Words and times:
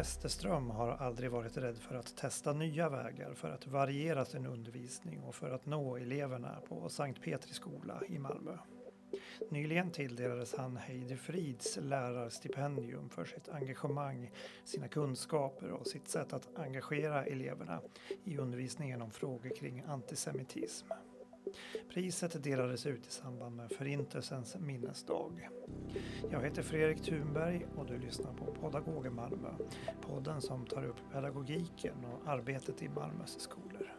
Westerström 0.00 0.70
har 0.70 0.88
aldrig 0.88 1.30
varit 1.30 1.56
rädd 1.56 1.78
för 1.78 1.94
att 1.94 2.16
testa 2.16 2.52
nya 2.52 2.88
vägar 2.88 3.34
för 3.34 3.50
att 3.50 3.66
variera 3.66 4.24
sin 4.24 4.46
undervisning 4.46 5.22
och 5.22 5.34
för 5.34 5.50
att 5.50 5.66
nå 5.66 5.96
eleverna 5.96 6.60
på 6.68 6.88
Sankt 6.88 7.22
Petri 7.22 7.52
skola 7.52 8.02
i 8.08 8.18
Malmö. 8.18 8.58
Nyligen 9.50 9.90
tilldelades 9.90 10.54
han 10.54 10.76
Heidi 10.76 11.16
Frids 11.16 11.78
lärarstipendium 11.82 13.08
för 13.08 13.24
sitt 13.24 13.48
engagemang, 13.48 14.30
sina 14.64 14.88
kunskaper 14.88 15.70
och 15.70 15.86
sitt 15.86 16.08
sätt 16.08 16.32
att 16.32 16.58
engagera 16.58 17.24
eleverna 17.24 17.80
i 18.24 18.38
undervisningen 18.38 19.02
om 19.02 19.10
frågor 19.10 19.56
kring 19.56 19.82
antisemitism. 19.86 20.86
Priset 21.88 22.44
delades 22.44 22.86
ut 22.86 23.06
i 23.06 23.10
samband 23.10 23.56
med 23.56 23.72
Förintelsens 23.72 24.56
minnesdag. 24.56 25.48
Jag 26.30 26.44
heter 26.44 26.62
Fredrik 26.62 27.02
Thunberg 27.02 27.66
och 27.76 27.86
du 27.86 27.98
lyssnar 27.98 28.32
på 28.32 28.44
Podagoger 28.44 29.10
Malmö. 29.10 29.50
Podden 30.00 30.42
som 30.42 30.66
tar 30.66 30.84
upp 30.84 31.12
pedagogiken 31.12 32.04
och 32.04 32.28
arbetet 32.28 32.82
i 32.82 32.88
Malmös 32.88 33.40
skolor. 33.40 33.92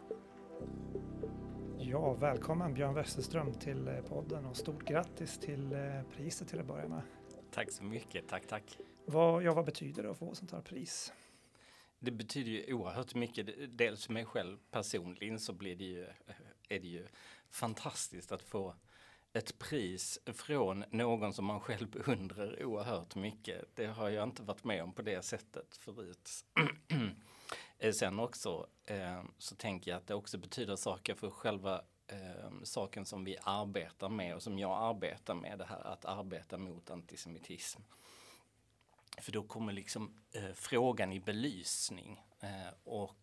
Ja, 1.78 2.14
välkommen 2.14 2.74
Björn 2.74 2.94
Westerström 2.94 3.54
till 3.54 3.88
eh, 3.88 4.00
podden 4.00 4.46
och 4.46 4.56
stort 4.56 4.84
grattis 4.84 5.38
till 5.38 5.72
eh, 5.72 6.02
priset 6.16 6.48
till 6.48 6.60
att 6.60 6.66
börja 6.66 6.88
med. 6.88 7.02
Tack 7.50 7.70
så 7.70 7.84
mycket, 7.84 8.28
tack 8.28 8.46
tack. 8.46 8.78
Vad, 9.06 9.42
ja, 9.42 9.54
vad 9.54 9.64
betyder 9.64 10.02
det 10.02 10.10
att 10.10 10.18
få 10.18 10.34
sånt 10.34 10.52
här 10.52 10.60
pris? 10.60 11.12
Det 11.98 12.10
betyder 12.10 12.50
ju 12.50 12.74
oerhört 12.74 13.14
mycket. 13.14 13.46
Dels 13.78 14.06
för 14.06 14.12
mig 14.12 14.24
själv 14.24 14.58
personligen 14.70 15.38
så 15.38 15.52
blir 15.52 15.76
det 15.76 15.84
ju, 15.84 16.06
är 16.68 16.80
det 16.80 16.88
ju 16.88 17.06
fantastiskt 17.52 18.32
att 18.32 18.42
få 18.42 18.74
ett 19.32 19.58
pris 19.58 20.18
från 20.26 20.84
någon 20.90 21.34
som 21.34 21.44
man 21.44 21.60
själv 21.60 21.90
beundrar 21.90 22.64
oerhört 22.64 23.14
mycket. 23.14 23.76
Det 23.76 23.86
har 23.86 24.08
jag 24.08 24.28
inte 24.28 24.42
varit 24.42 24.64
med 24.64 24.82
om 24.82 24.92
på 24.92 25.02
det 25.02 25.22
sättet 25.22 25.76
förut. 25.76 26.30
Eh, 27.78 27.92
sen 27.92 28.20
också 28.20 28.66
eh, 28.84 29.22
så 29.38 29.54
tänker 29.54 29.90
jag 29.90 29.98
att 29.98 30.06
det 30.06 30.14
också 30.14 30.38
betyder 30.38 30.76
saker 30.76 31.14
för 31.14 31.30
själva 31.30 31.82
eh, 32.06 32.50
saken 32.62 33.06
som 33.06 33.24
vi 33.24 33.36
arbetar 33.42 34.08
med 34.08 34.34
och 34.34 34.42
som 34.42 34.58
jag 34.58 34.82
arbetar 34.82 35.34
med, 35.34 35.58
det 35.58 35.64
här 35.64 35.86
att 35.86 36.04
arbeta 36.04 36.58
mot 36.58 36.90
antisemitism. 36.90 37.80
För 39.20 39.32
då 39.32 39.42
kommer 39.42 39.72
liksom 39.72 40.22
eh, 40.32 40.52
frågan 40.54 41.12
i 41.12 41.20
belysning 41.20 42.20
eh, 42.40 42.74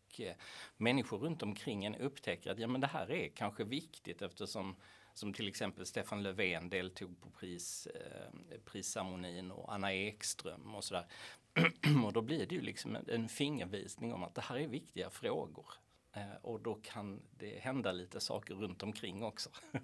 och 0.10 0.22
eh, 0.22 0.36
människor 0.78 1.18
runt 1.18 1.44
omkring 1.44 1.86
en 1.86 1.96
upptäcker 1.96 2.52
att 2.52 2.60
ja, 2.60 2.68
men 2.68 2.82
det 2.82 2.88
här 2.88 3.12
är 3.12 3.30
kanske 3.30 3.64
viktigt 3.64 4.22
eftersom 4.22 4.76
som 5.14 5.34
till 5.34 5.48
exempel 5.48 5.86
Stefan 5.86 6.24
Löfven 6.24 6.70
deltog 6.70 7.22
på 7.22 7.30
pris, 7.30 7.88
eh, 7.88 8.60
prisceremonin 8.66 9.52
och 9.52 9.74
Anna 9.74 9.94
Ekström 9.94 10.76
och 10.76 10.84
sådär. 10.84 11.06
och 12.06 12.14
då 12.14 12.22
blir 12.22 12.46
det 12.46 12.56
ju 12.56 12.62
liksom 12.62 12.96
en, 12.96 13.10
en 13.10 13.30
fingervisning 13.30 14.14
om 14.14 14.24
att 14.24 14.36
det 14.36 14.42
här 14.42 14.58
är 14.58 14.68
viktiga 14.68 15.10
frågor. 15.10 15.66
Eh, 16.14 16.36
och 16.42 16.62
då 16.62 16.76
kan 16.76 17.22
det 17.38 17.60
hända 17.60 17.92
lite 17.92 18.20
saker 18.20 18.54
runt 18.54 18.84
omkring 18.84 19.24
också. 19.24 19.50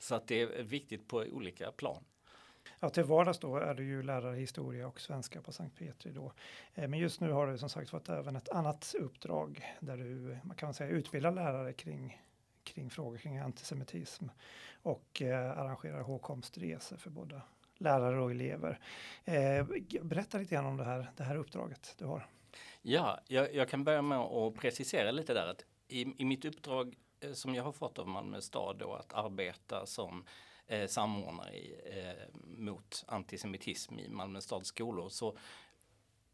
Så 0.00 0.14
att 0.14 0.28
det 0.28 0.40
är 0.40 0.62
viktigt 0.62 1.08
på 1.08 1.16
olika 1.16 1.72
plan. 1.72 2.04
Ja, 2.84 2.88
till 2.88 3.04
vardags 3.04 3.38
då 3.38 3.56
är 3.56 3.74
du 3.74 3.84
ju 3.84 4.02
lärare 4.02 4.36
i 4.36 4.40
historia 4.40 4.86
och 4.86 5.00
svenska 5.00 5.42
på 5.42 5.52
Sankt 5.52 5.78
Petri 5.78 6.12
då. 6.12 6.32
Eh, 6.74 6.88
men 6.88 6.98
just 6.98 7.20
nu 7.20 7.32
har 7.32 7.46
du 7.46 7.58
som 7.58 7.68
sagt 7.68 7.90
fått 7.90 8.08
även 8.08 8.36
ett 8.36 8.48
annat 8.48 8.94
uppdrag 8.98 9.64
där 9.80 9.96
du 9.96 10.38
man 10.44 10.56
kan 10.56 10.74
säga 10.74 10.90
utbildar 10.90 11.32
lärare 11.32 11.72
kring 11.72 12.20
kring 12.64 12.90
frågor 12.90 13.18
kring 13.18 13.38
antisemitism 13.38 14.24
och 14.82 15.22
eh, 15.22 15.58
arrangerar 15.58 16.00
hågkomstresor 16.00 16.96
för 16.96 17.10
både 17.10 17.40
lärare 17.78 18.20
och 18.20 18.30
elever. 18.30 18.78
Eh, 19.24 19.66
berätta 20.02 20.38
lite 20.38 20.54
grann 20.54 20.66
om 20.66 20.76
det 20.76 20.84
här, 20.84 21.06
det 21.16 21.24
här 21.24 21.36
uppdraget 21.36 21.94
du 21.98 22.04
har. 22.04 22.26
Ja, 22.82 23.20
jag, 23.26 23.54
jag 23.54 23.68
kan 23.68 23.84
börja 23.84 24.02
med 24.02 24.18
att 24.18 24.54
precisera 24.54 25.10
lite 25.10 25.34
där 25.34 25.46
att 25.46 25.64
i, 25.88 26.22
i 26.22 26.24
mitt 26.24 26.44
uppdrag 26.44 26.94
eh, 27.20 27.32
som 27.32 27.54
jag 27.54 27.64
har 27.64 27.72
fått 27.72 27.98
av 27.98 28.08
Malmö 28.08 28.40
stad 28.40 28.78
då 28.78 28.94
att 28.94 29.12
arbeta 29.12 29.86
som 29.86 30.24
eh, 30.66 30.86
samordnare 30.86 31.54
i, 31.54 31.80
eh, 31.84 32.40
mot 32.44 33.04
antisemitism 33.06 33.98
i 33.98 34.08
Malmö 34.08 34.40
stads 34.40 34.68
skolor 34.68 35.08
så 35.08 35.36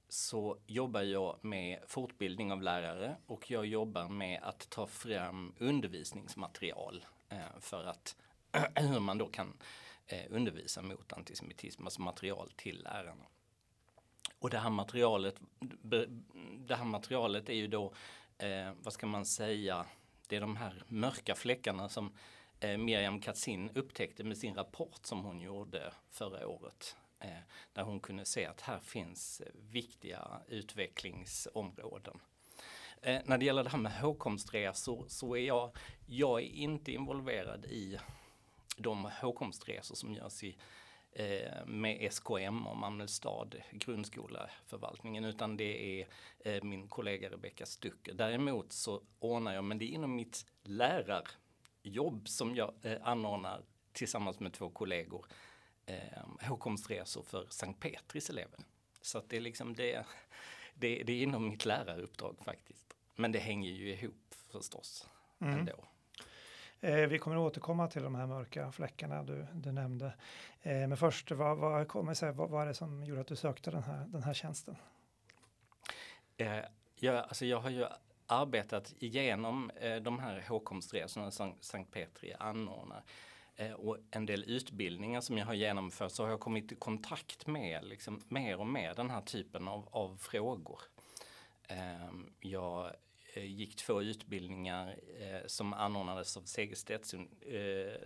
så 0.09 0.59
jobbar 0.67 1.03
jag 1.03 1.39
med 1.43 1.79
fortbildning 1.87 2.53
av 2.53 2.63
lärare 2.63 3.17
och 3.27 3.51
jag 3.51 3.67
jobbar 3.67 4.09
med 4.09 4.43
att 4.43 4.71
ta 4.71 4.87
fram 4.87 5.55
undervisningsmaterial 5.59 7.05
eh, 7.29 7.61
för 7.61 7.85
att 7.85 8.17
hur 8.75 9.01
man 9.01 9.19
då 9.19 9.27
kan 9.27 9.57
eh, 10.07 10.25
undervisa 10.31 10.83
mot 10.83 11.13
antisemitism, 11.13 11.85
alltså 11.85 12.01
material 12.01 12.51
till 12.57 12.83
lärarna. 12.83 13.25
Och 14.39 14.51
det 14.51 14.59
här 14.59 14.71
materialet, 14.71 15.41
det 16.67 16.77
här 16.77 16.85
materialet 16.85 17.49
är 17.49 17.55
ju 17.55 17.67
då, 17.67 17.95
eh, 18.39 18.73
vad 18.83 18.93
ska 18.93 19.07
man 19.07 19.27
säga, 19.27 19.87
det 20.29 20.37
är 20.37 20.41
de 20.41 20.57
här 20.57 20.85
mörka 20.89 21.35
fläckarna 21.35 21.89
som 21.89 22.17
Eh, 22.61 22.77
Miriam 22.77 23.21
Katzin 23.21 23.71
upptäckte 23.75 24.25
med 24.25 24.39
sin 24.39 24.55
rapport 24.55 25.07
som 25.07 25.25
hon 25.25 25.41
gjorde 25.41 25.93
förra 26.11 26.49
året. 26.49 26.97
Eh, 27.21 27.29
där 27.73 27.83
hon 27.83 28.01
kunde 28.01 28.25
se 28.25 28.47
att 28.47 28.61
här 28.61 28.79
finns 28.79 29.43
viktiga 29.55 30.41
utvecklingsområden. 30.49 32.21
Eh, 33.03 33.21
när 33.25 33.39
det 33.39 33.45
gäller 33.45 33.65
det 33.65 33.71
här 33.71 33.79
med 33.79 33.93
hågkomstresor 33.93 35.05
så 35.09 35.37
är 35.37 35.47
jag, 35.47 35.77
jag 36.07 36.41
är 36.41 36.47
inte 36.47 36.93
involverad 36.93 37.65
i 37.65 37.99
de 38.77 39.05
hågkomstresor 39.05 39.95
som 39.95 40.15
görs 40.15 40.45
i, 40.45 40.57
eh, 41.13 41.67
med 41.67 42.13
SKM 42.13 42.67
och 42.67 42.77
Malmö 42.77 43.07
stad 43.07 43.57
grundskoleförvaltningen 43.71 45.25
utan 45.25 45.57
det 45.57 46.01
är 46.01 46.09
eh, 46.41 46.63
min 46.63 46.89
kollega 46.89 47.31
Rebecka 47.31 47.67
Stucker. 47.67 48.15
Däremot 48.15 48.73
så 48.73 49.03
ordnar 49.19 49.55
jag, 49.55 49.65
men 49.65 49.79
det 49.79 49.85
är 49.85 49.95
inom 49.95 50.17
mitt 50.17 50.47
lärar 50.63 51.29
lärarjobb 51.83 52.29
som 52.29 52.57
jag 52.57 52.73
anordnar 53.03 53.63
tillsammans 53.93 54.41
med 54.41 54.53
två 54.53 54.71
kollegor 54.71 55.27
eh, 55.87 56.49
hågkomstresor 56.49 57.23
för 57.23 57.47
Sankt 57.51 57.81
Petris 57.81 58.31
elever. 58.31 58.61
Så 59.01 59.19
att 59.19 59.29
det 59.29 59.37
är 59.37 59.41
liksom 59.41 59.75
det, 59.75 60.07
det, 60.75 61.03
det 61.03 61.13
är 61.13 61.23
inom 61.23 61.49
mitt 61.49 61.65
läraruppdrag 61.65 62.37
faktiskt. 62.45 62.95
Men 63.17 63.33
det 63.33 63.39
hänger 63.39 63.71
ju 63.71 63.93
ihop 63.93 64.35
förstås 64.53 65.09
mm. 65.41 65.59
ändå. 65.59 65.85
Eh, 66.81 67.09
vi 67.09 67.19
kommer 67.19 67.37
att 67.37 67.53
återkomma 67.53 67.89
till 67.89 68.03
de 68.03 68.15
här 68.15 68.27
mörka 68.27 68.73
fläckarna 68.73 69.23
du, 69.23 69.47
du 69.55 69.73
nämnde. 69.73 70.07
Eh, 70.63 70.73
men 70.89 70.97
först, 70.97 71.31
vad, 71.31 71.59
vad, 71.59 71.89
kommer 71.89 72.15
sig, 72.15 72.33
vad 72.33 72.51
var 72.51 72.67
det 72.67 72.75
som 72.75 73.05
gjorde 73.05 73.21
att 73.21 73.27
du 73.27 73.37
sökte 73.37 73.71
den 73.71 73.83
här, 73.83 74.07
den 74.09 74.23
här 74.23 74.35
tjänsten? 74.35 74.77
Eh, 76.37 76.59
jag, 76.97 77.17
alltså 77.17 77.47
jag 77.47 77.61
har 77.61 77.71
ju 77.71 77.87
arbetat 78.29 78.95
igenom 78.99 79.71
eh, 79.71 79.97
de 79.97 80.19
här 80.19 80.45
hågkomstresorna 80.49 81.31
som 81.31 81.55
Sankt 81.61 81.93
Petri 81.93 82.35
anordnar. 82.39 83.03
Eh, 83.57 83.73
och 83.73 83.99
en 84.11 84.27
del 84.27 84.45
utbildningar 84.45 85.21
som 85.21 85.39
jag 85.39 85.47
har 85.47 85.55
genomfört 85.55 86.13
så 86.13 86.23
har 86.23 86.31
jag 86.31 86.41
kommit 86.41 86.73
i 86.73 86.75
kontakt 86.75 87.47
med 87.47 87.85
liksom, 87.85 88.23
mer 88.29 88.61
och 88.61 88.67
mer 88.67 88.95
den 88.95 89.11
här 89.11 89.21
typen 89.21 89.69
av, 89.69 89.89
av 89.91 90.17
frågor. 90.17 90.81
Ehm, 91.69 92.33
jag 92.41 92.93
eh, 93.35 93.45
gick 93.45 93.77
två 93.77 94.03
utbildningar 94.03 94.97
som 95.47 95.73
anordnades 95.73 96.37
av 96.37 96.43
Segerstedts, 96.43 97.15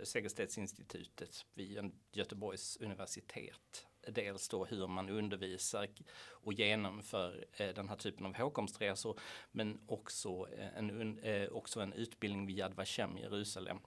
Segerstedtsinstitutet 0.03 1.45
vid 1.53 1.91
Göteborgs 2.11 2.77
universitet. 2.77 3.87
Dels 4.07 4.49
då 4.49 4.65
hur 4.65 4.87
man 4.87 5.09
undervisar 5.09 5.87
och 6.29 6.53
genomför 6.53 7.45
eh, 7.53 7.69
den 7.69 7.89
här 7.89 7.95
typen 7.95 8.25
av 8.25 8.35
hågkomstresor 8.35 9.19
men 9.51 9.81
också 9.87 10.47
eh, 10.57 10.77
en, 10.77 11.19
eh, 11.19 11.49
också 11.49 11.79
en 11.81 11.93
utbildning 11.93 12.45
vid 12.45 12.57
Yad 12.57 12.73
Vashem 12.73 13.17
i 13.17 13.21
Jerusalem 13.21 13.79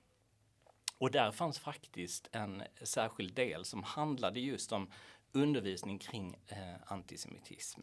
och 0.98 1.10
där 1.10 1.32
fanns 1.32 1.58
faktiskt 1.58 2.28
en 2.32 2.62
särskild 2.82 3.34
del 3.34 3.64
som 3.64 3.82
handlade 3.82 4.40
just 4.40 4.72
om 4.72 4.90
undervisning 5.32 5.98
kring 5.98 6.36
eh, 6.46 6.74
antisemitism. 6.86 7.80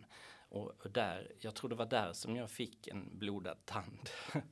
Och, 0.49 0.85
och, 0.85 0.91
där, 0.91 1.31
jag 1.39 1.55
tror 1.55 1.69
det 1.69 1.75
var 1.75 1.85
där 1.85 2.13
som 2.13 2.35
jag 2.35 2.51
fick 2.51 2.87
en 2.87 3.17
blodad 3.17 3.65
tand. 3.65 4.09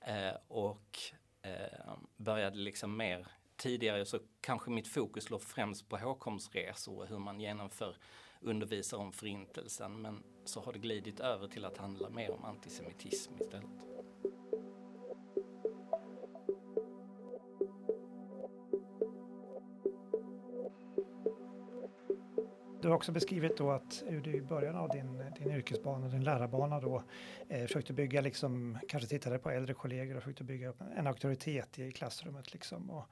eh, 0.00 0.34
och 0.48 0.98
eh, 1.42 1.94
började 2.16 2.56
liksom 2.56 2.96
mer 2.96 3.26
tidigare 3.62 4.04
så 4.04 4.18
kanske 4.40 4.70
mitt 4.70 4.88
fokus 4.88 5.30
låg 5.30 5.42
främst 5.42 5.88
på 5.88 5.96
hågkomstresor 5.96 6.98
och 6.98 7.06
hur 7.06 7.18
man 7.18 7.40
genomför 7.40 7.96
undervisar 8.40 8.98
om 8.98 9.12
förintelsen. 9.12 10.02
Men 10.02 10.22
så 10.44 10.60
har 10.60 10.72
det 10.72 10.78
glidit 10.78 11.20
över 11.20 11.48
till 11.48 11.64
att 11.64 11.76
handla 11.76 12.10
mer 12.10 12.30
om 12.30 12.44
antisemitism 12.44 13.32
istället. 13.40 13.70
Du 22.82 22.88
har 22.88 22.94
också 22.94 23.12
beskrivit 23.12 23.56
då 23.56 23.70
att 23.70 24.02
du 24.08 24.34
i 24.34 24.42
början 24.42 24.76
av 24.76 24.88
din, 24.88 25.24
din 25.38 25.50
yrkesbana, 25.50 26.08
din 26.08 26.24
lärarbana 26.24 26.80
då, 26.80 27.02
eh, 27.48 27.66
försökte 27.66 27.92
bygga 27.92 28.20
liksom, 28.20 28.78
kanske 28.88 29.08
tittade 29.08 29.38
på 29.38 29.50
äldre 29.50 29.74
kollegor 29.74 30.16
och 30.16 30.22
försökte 30.22 30.44
bygga 30.44 30.72
en 30.96 31.06
auktoritet 31.06 31.78
i 31.78 31.92
klassrummet 31.92 32.52
liksom. 32.52 32.90
Och, 32.90 33.08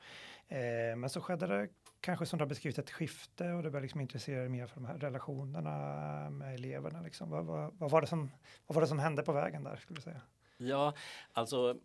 eh, 0.55 0.97
men 0.97 1.11
så 1.11 1.21
skedde 1.21 1.47
det 1.47 1.69
kanske 2.01 2.27
som 2.27 2.39
du 2.39 2.43
har 2.43 2.49
beskrivit 2.49 2.79
ett 2.79 2.91
skifte 2.91 3.45
och 3.45 3.63
du 3.63 3.71
började 3.71 3.81
liksom 3.81 4.01
intressera 4.01 4.41
dig 4.41 4.49
mer 4.49 4.67
för 4.67 4.75
de 4.75 4.85
här 4.87 4.99
relationerna 4.99 6.31
med 6.31 6.55
eleverna. 6.55 7.01
Liksom. 7.01 7.31
Vad, 7.31 7.45
vad, 7.45 7.75
vad, 7.79 7.91
var 7.91 8.01
det 8.01 8.07
som, 8.07 8.31
vad 8.67 8.75
var 8.75 8.83
det 8.83 8.89
som 8.89 8.99
hände 8.99 9.23
på 9.23 9.33
vägen 9.33 9.65
där 9.65 9.77
skulle 9.77 9.97
du 9.97 10.03
säga? 10.03 10.21
Ja, 10.57 10.95
alltså 11.33 11.77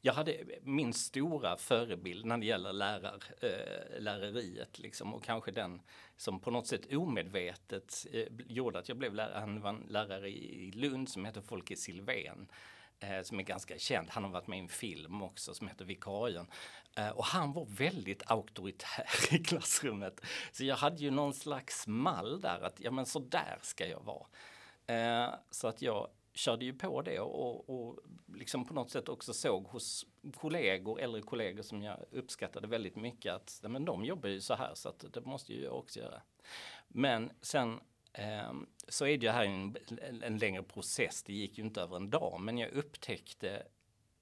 jag 0.00 0.12
hade 0.12 0.44
min 0.62 0.92
stora 0.92 1.56
förebild 1.56 2.24
när 2.24 2.38
det 2.38 2.46
gäller 2.46 2.72
lärar, 2.72 3.22
eh, 3.40 3.50
äh, 3.50 4.00
lärariet 4.00 4.78
liksom, 4.78 5.14
och 5.14 5.24
kanske 5.24 5.50
den 5.50 5.82
som 6.16 6.40
på 6.40 6.50
något 6.50 6.66
sätt 6.66 6.92
omedvetet 6.92 8.06
äh, 8.12 8.26
gjorde 8.46 8.78
att 8.78 8.88
jag 8.88 8.98
blev 8.98 9.14
lärare. 9.14 9.38
Han 9.38 9.60
var 9.60 9.70
en 9.70 9.86
lärare 9.88 10.28
i 10.28 10.70
Lund 10.70 11.08
som 11.08 11.24
heter 11.24 11.40
Folke 11.40 11.76
Silvén 11.76 12.48
äh, 13.00 13.22
som 13.22 13.38
är 13.38 13.42
ganska 13.42 13.78
känd. 13.78 14.10
Han 14.10 14.24
har 14.24 14.30
varit 14.30 14.46
med 14.46 14.58
i 14.58 14.62
en 14.62 14.68
film 14.68 15.22
också 15.22 15.54
som 15.54 15.68
heter 15.68 15.84
Vikarien. 15.84 16.46
och 17.14 17.24
han 17.24 17.52
var 17.52 17.64
väldigt 17.64 18.22
auktoritär 18.30 19.06
i 19.34 19.38
klassrummet. 19.38 20.20
Så 20.52 20.64
jag 20.64 20.76
hade 20.76 21.02
ju 21.02 21.10
någon 21.10 21.34
slags 21.34 21.86
mall 21.86 22.40
där 22.40 22.60
att 22.60 22.80
ja 22.80 22.90
men 22.90 23.06
så 23.06 23.18
där 23.18 23.58
ska 23.62 23.86
jag 23.86 24.00
vara. 24.00 25.38
så 25.50 25.68
att 25.68 25.82
jag 25.82 26.08
körde 26.36 26.64
ju 26.64 26.74
på 26.74 27.02
det 27.02 27.20
och, 27.20 27.70
och 27.70 27.98
liksom 28.34 28.64
på 28.64 28.74
något 28.74 28.90
sätt 28.90 29.08
också 29.08 29.32
såg 29.32 29.66
hos 29.66 30.06
kollegor, 30.34 31.00
äldre 31.00 31.22
kollegor 31.22 31.62
som 31.62 31.82
jag 31.82 31.98
uppskattade 32.10 32.66
väldigt 32.66 32.96
mycket 32.96 33.34
att 33.34 33.60
men 33.68 33.84
de 33.84 34.04
jobbar 34.04 34.28
ju 34.28 34.40
så 34.40 34.54
här 34.54 34.74
så 34.74 34.88
att 34.88 35.04
det 35.12 35.20
måste 35.20 35.52
ju 35.52 35.64
jag 35.64 35.76
också 35.76 36.00
göra. 36.00 36.22
Men 36.88 37.30
sen 37.40 37.80
eh, 38.12 38.52
så 38.88 39.06
är 39.06 39.18
det 39.18 39.26
ju 39.26 39.32
här 39.32 39.44
en, 39.44 39.76
en 40.22 40.38
längre 40.38 40.62
process, 40.62 41.22
det 41.22 41.32
gick 41.32 41.58
ju 41.58 41.64
inte 41.64 41.80
över 41.80 41.96
en 41.96 42.10
dag, 42.10 42.40
men 42.40 42.58
jag 42.58 42.70
upptäckte 42.70 43.66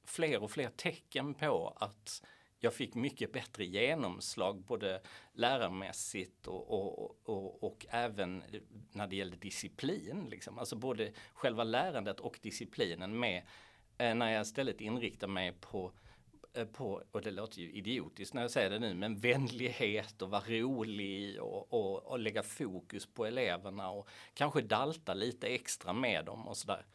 fler 0.04 0.42
och 0.42 0.50
fler 0.50 0.68
tecken 0.68 1.34
på 1.34 1.76
att 1.76 2.22
jag 2.64 2.74
fick 2.74 2.94
mycket 2.94 3.32
bättre 3.32 3.64
genomslag 3.64 4.60
både 4.60 5.00
lärarmässigt 5.32 6.46
och, 6.46 6.70
och, 6.70 7.16
och, 7.24 7.64
och 7.64 7.86
även 7.90 8.42
när 8.92 9.06
det 9.06 9.16
gällde 9.16 9.36
disciplin. 9.36 10.26
Liksom. 10.30 10.58
Alltså 10.58 10.76
både 10.76 11.12
själva 11.34 11.64
lärandet 11.64 12.20
och 12.20 12.38
disciplinen 12.42 13.18
med 13.18 13.42
eh, 13.98 14.14
när 14.14 14.30
jag 14.30 14.42
istället 14.42 14.80
inriktar 14.80 15.28
mig 15.28 15.52
på 15.60 15.92
eh, 16.54 16.66
på, 16.66 17.02
och 17.10 17.22
det 17.22 17.30
låter 17.30 17.60
ju 17.60 17.72
idiotiskt 17.72 18.34
när 18.34 18.42
jag 18.42 18.50
säger 18.50 18.70
det 18.70 18.78
nu, 18.78 18.94
men 18.94 19.18
vänlighet 19.18 20.22
och 20.22 20.30
vara 20.30 20.44
rolig 20.46 21.42
och, 21.42 21.72
och, 21.72 22.06
och 22.06 22.18
lägga 22.18 22.42
fokus 22.42 23.06
på 23.06 23.26
eleverna 23.26 23.90
och 23.90 24.08
kanske 24.34 24.60
dalta 24.60 25.14
lite 25.14 25.46
extra 25.46 25.92
med 25.92 26.24
dem 26.24 26.48
och 26.48 26.56
sådär. 26.56 26.86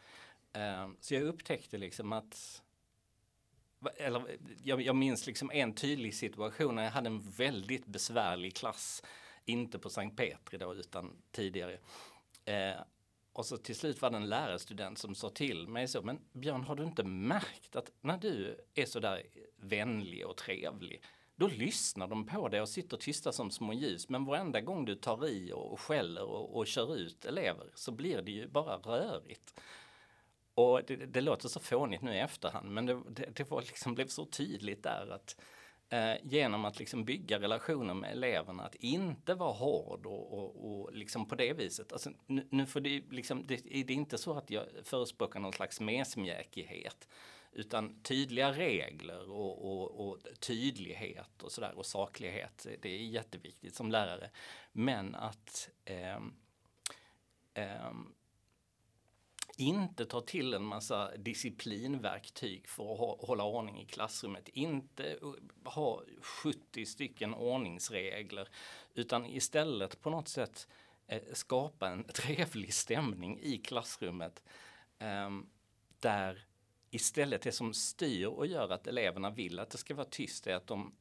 Eh, 0.53 0.89
så 0.99 1.13
jag 1.13 1.23
upptäckte 1.23 1.77
liksom 1.77 2.13
att 2.13 2.63
eller, 3.97 4.37
jag, 4.63 4.81
jag 4.81 4.95
minns 4.95 5.27
liksom 5.27 5.51
en 5.51 5.73
tydlig 5.73 6.15
situation 6.15 6.75
när 6.75 6.83
jag 6.83 6.91
hade 6.91 7.07
en 7.07 7.31
väldigt 7.31 7.85
besvärlig 7.85 8.55
klass. 8.55 9.03
Inte 9.45 9.79
på 9.79 9.89
Sankt 9.89 10.17
Petri 10.17 10.57
då 10.57 10.75
utan 10.75 11.21
tidigare. 11.31 11.77
Eh, 12.45 12.81
och 13.33 13.45
så 13.45 13.57
till 13.57 13.75
slut 13.75 14.01
var 14.01 14.09
det 14.09 14.17
en 14.17 14.29
lärarstudent 14.29 14.97
som 14.97 15.15
sa 15.15 15.29
till 15.29 15.67
mig 15.67 15.87
så, 15.87 16.01
men 16.01 16.19
Björn 16.31 16.63
har 16.63 16.75
du 16.75 16.83
inte 16.83 17.03
märkt 17.03 17.75
att 17.75 17.91
när 18.01 18.17
du 18.17 18.57
är 18.75 18.85
så 18.85 18.99
där 18.99 19.23
vänlig 19.55 20.25
och 20.25 20.37
trevlig, 20.37 21.03
då 21.35 21.47
lyssnar 21.47 22.07
de 22.07 22.25
på 22.25 22.47
dig 22.47 22.61
och 22.61 22.69
sitter 22.69 22.97
tysta 22.97 23.31
som 23.31 23.51
små 23.51 23.73
ljus. 23.73 24.09
Men 24.09 24.25
varenda 24.25 24.61
gång 24.61 24.85
du 24.85 24.95
tar 24.95 25.27
i 25.27 25.51
och 25.53 25.79
skäller 25.79 26.23
och, 26.23 26.57
och 26.57 26.67
kör 26.67 26.95
ut 26.95 27.25
elever 27.25 27.67
så 27.75 27.91
blir 27.91 28.21
det 28.21 28.31
ju 28.31 28.47
bara 28.47 28.77
rörigt. 28.77 29.59
Och 30.59 30.81
det, 30.87 30.95
det, 30.95 31.21
låter 31.21 31.49
så 31.49 31.59
fånigt 31.59 32.01
nu 32.01 32.13
i 32.13 32.19
efterhand 32.19 32.71
men 32.71 32.85
det, 32.85 33.01
det, 33.09 33.35
det 33.35 33.51
var 33.51 33.61
liksom, 33.61 33.95
blev 33.95 34.07
så 34.07 34.25
tydligt 34.25 34.83
där 34.83 35.11
att 35.11 35.41
eh, 35.89 36.13
genom 36.23 36.65
att 36.65 36.79
liksom 36.79 37.05
bygga 37.05 37.39
relationer 37.39 37.93
med 37.93 38.11
eleverna, 38.11 38.63
att 38.63 38.75
inte 38.75 39.33
vara 39.33 39.53
hård 39.53 40.05
och, 40.05 40.33
och, 40.33 40.71
och 40.71 40.93
liksom 40.93 41.27
på 41.27 41.35
det 41.35 41.53
viset. 41.53 41.93
Alltså, 41.93 42.11
nu, 42.27 42.47
nu 42.51 42.65
får 42.65 42.79
det, 42.79 43.03
liksom, 43.11 43.47
det, 43.47 43.55
det 43.55 43.79
är 43.79 43.91
inte 43.91 44.17
så 44.17 44.33
att 44.33 44.49
jag 44.49 44.65
förespråkar 44.83 45.39
någon 45.39 45.53
slags 45.53 45.79
mesmjäkighet 45.79 47.07
utan 47.51 48.01
tydliga 48.03 48.51
regler 48.51 49.31
och, 49.31 49.65
och, 49.65 50.07
och, 50.07 50.17
tydlighet 50.39 51.43
och 51.43 51.51
sådär 51.51 51.77
och 51.77 51.85
saklighet. 51.85 52.67
Det 52.81 52.89
är 52.89 52.97
jätteviktigt 52.97 53.75
som 53.75 53.91
lärare. 53.91 54.29
Men 54.71 55.15
att 55.15 55.69
eh, 55.85 56.19
eh, 57.53 57.91
inte 59.59 60.05
ta 60.05 60.21
till 60.21 60.53
en 60.53 60.63
massa 60.63 61.17
disciplinverktyg 61.17 62.67
för 62.67 62.93
att 62.93 63.27
hålla 63.27 63.43
ordning 63.43 63.81
i 63.81 63.85
klassrummet. 63.85 64.49
Inte 64.49 65.19
ha 65.65 66.03
70 66.21 66.85
stycken 66.85 67.33
ordningsregler 67.33 68.49
utan 68.93 69.25
istället 69.25 70.01
på 70.01 70.09
något 70.09 70.27
sätt 70.27 70.67
eh, 71.07 71.21
skapa 71.33 71.89
en 71.89 72.03
trevlig 72.13 72.73
stämning 72.73 73.39
i 73.39 73.57
klassrummet 73.57 74.43
eh, 74.99 75.29
där 75.99 76.45
istället 76.91 77.41
det 77.41 77.51
som 77.51 77.73
styr 77.73 78.25
och 78.25 78.47
gör 78.47 78.69
att 78.69 78.87
eleverna 78.87 79.29
vill 79.29 79.59
att 79.59 79.69
det 79.69 79.77
ska 79.77 79.95
vara 79.95 80.07
tyst 80.09 80.47
är 80.47 80.55
att 80.55 80.67
de 80.67 80.95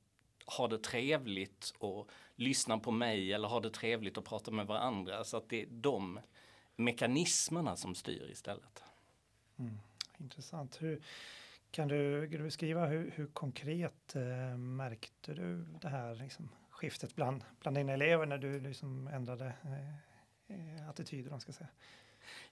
har 0.47 0.69
det 0.69 0.79
trevligt 0.79 1.75
och 1.79 2.11
lyssnar 2.35 2.79
på 2.79 2.91
mig 2.91 3.33
eller 3.33 3.49
har 3.49 3.61
det 3.61 3.71
trevligt 3.71 4.19
och 4.19 4.25
pratar 4.25 4.53
med 4.53 4.67
varandra. 4.67 5.25
Så 5.25 5.37
att 5.37 5.49
det 5.49 5.63
är 5.63 5.67
de 5.67 6.21
mekanismerna 6.79 7.77
som 7.77 7.95
styr 7.95 8.31
istället. 8.31 8.83
Mm, 9.59 9.79
intressant. 10.19 10.83
Hur, 10.83 11.03
kan, 11.71 11.89
du, 11.89 12.29
beskriva 12.29 12.87
hur, 12.87 13.11
hur 13.15 13.27
konkret 13.27 14.17
eh, 14.17 14.57
märkte 14.57 15.35
du 15.35 15.65
det 15.81 15.89
här 15.89 16.15
liksom, 16.15 16.49
skiftet 16.71 17.15
bland, 17.15 17.45
bland 17.61 17.77
dina 17.77 17.93
elever 17.93 18.27
när 18.27 18.39
du 18.39 18.61
liksom 18.61 19.07
ändrade 19.07 19.53
eh, 19.65 20.79
eh 20.79 20.89
attityder? 20.89 21.39
Ska 21.39 21.53
säga? 21.53 21.71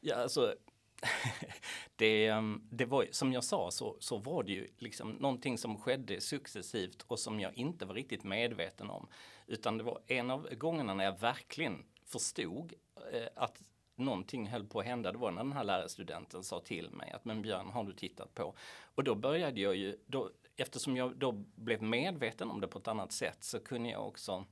Ja, 0.00 0.14
alltså, 0.14 0.54
det, 1.96 2.26
ehm, 2.26 2.68
det 2.70 2.84
var 2.84 3.06
som 3.10 3.32
jag 3.32 3.44
sa 3.44 3.70
så, 3.70 3.96
så 4.00 4.18
var 4.18 4.42
det 4.42 4.52
ju 4.52 4.68
liksom 4.78 5.10
någonting 5.10 5.58
som 5.58 5.78
skedde 5.78 6.20
successivt 6.20 7.02
och 7.02 7.18
som 7.18 7.40
jag 7.40 7.54
inte 7.54 7.84
var 7.86 7.94
riktigt 7.94 8.24
medveten 8.24 8.90
om. 8.90 9.08
Utan 9.46 9.78
det 9.78 9.84
var 9.84 10.00
en 10.06 10.30
av 10.30 10.54
gångerna 10.54 10.94
när 10.94 11.04
jag 11.04 11.20
verkligen 11.20 11.84
förstod 12.04 12.72
eh, 13.12 13.28
att 13.34 13.62
någonting 13.96 14.46
höll 14.46 14.66
på 14.66 14.80
att 14.80 14.86
hända. 14.86 15.12
Det 15.12 15.18
var 15.18 15.30
när 15.30 15.42
den 15.42 15.52
här 15.52 15.64
lärarstudenten 15.64 16.42
sa 16.42 16.60
till 16.60 16.90
mig 16.90 17.12
att 17.12 17.24
men 17.24 17.42
Björn 17.42 17.70
har 17.70 17.84
du 17.84 17.92
tittat 17.92 18.34
på? 18.34 18.54
Och 18.94 19.04
då 19.04 19.14
började 19.14 19.60
jag 19.60 19.76
ju, 19.76 19.98
då, 20.06 20.30
eftersom 20.56 20.96
jag 20.96 21.16
då 21.16 21.32
blev 21.54 21.82
medveten 21.82 22.50
om 22.50 22.60
det 22.60 22.68
på 22.68 22.78
ett 22.78 22.88
annat 22.88 23.12
sätt 23.12 23.44
så 23.44 23.60
kunde 23.60 23.90
jag 23.90 24.06
också 24.06 24.44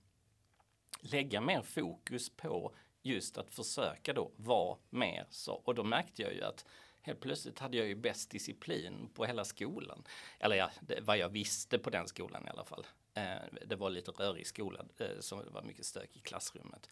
lägga 1.00 1.40
mer 1.40 1.62
fokus 1.62 2.30
på 2.30 2.74
just 3.02 3.38
att 3.38 3.50
försöka 3.50 4.12
då 4.12 4.30
vara 4.36 4.78
mer 4.90 5.26
så. 5.30 5.54
Och 5.54 5.74
då 5.74 5.84
märkte 5.84 6.22
jag 6.22 6.34
ju 6.34 6.42
att 6.42 6.66
helt 7.00 7.20
plötsligt 7.20 7.58
hade 7.58 7.76
jag 7.76 7.86
ju 7.86 7.94
bäst 7.94 8.30
disciplin 8.30 9.08
på 9.14 9.24
hela 9.24 9.44
skolan. 9.44 10.04
Eller 10.38 10.56
ja, 10.56 10.70
det, 10.80 11.00
vad 11.00 11.18
jag 11.18 11.28
visste 11.28 11.78
på 11.78 11.90
den 11.90 12.08
skolan 12.08 12.46
i 12.46 12.50
alla 12.50 12.64
fall. 12.64 12.86
Eh, 13.14 13.66
det 13.66 13.76
var 13.76 13.90
lite 13.90 14.10
rörig 14.10 14.46
skola, 14.46 14.84
eh, 14.98 15.20
så 15.20 15.42
det 15.42 15.50
var 15.50 15.62
mycket 15.62 15.84
stök 15.84 16.16
i 16.16 16.20
klassrummet. 16.20 16.90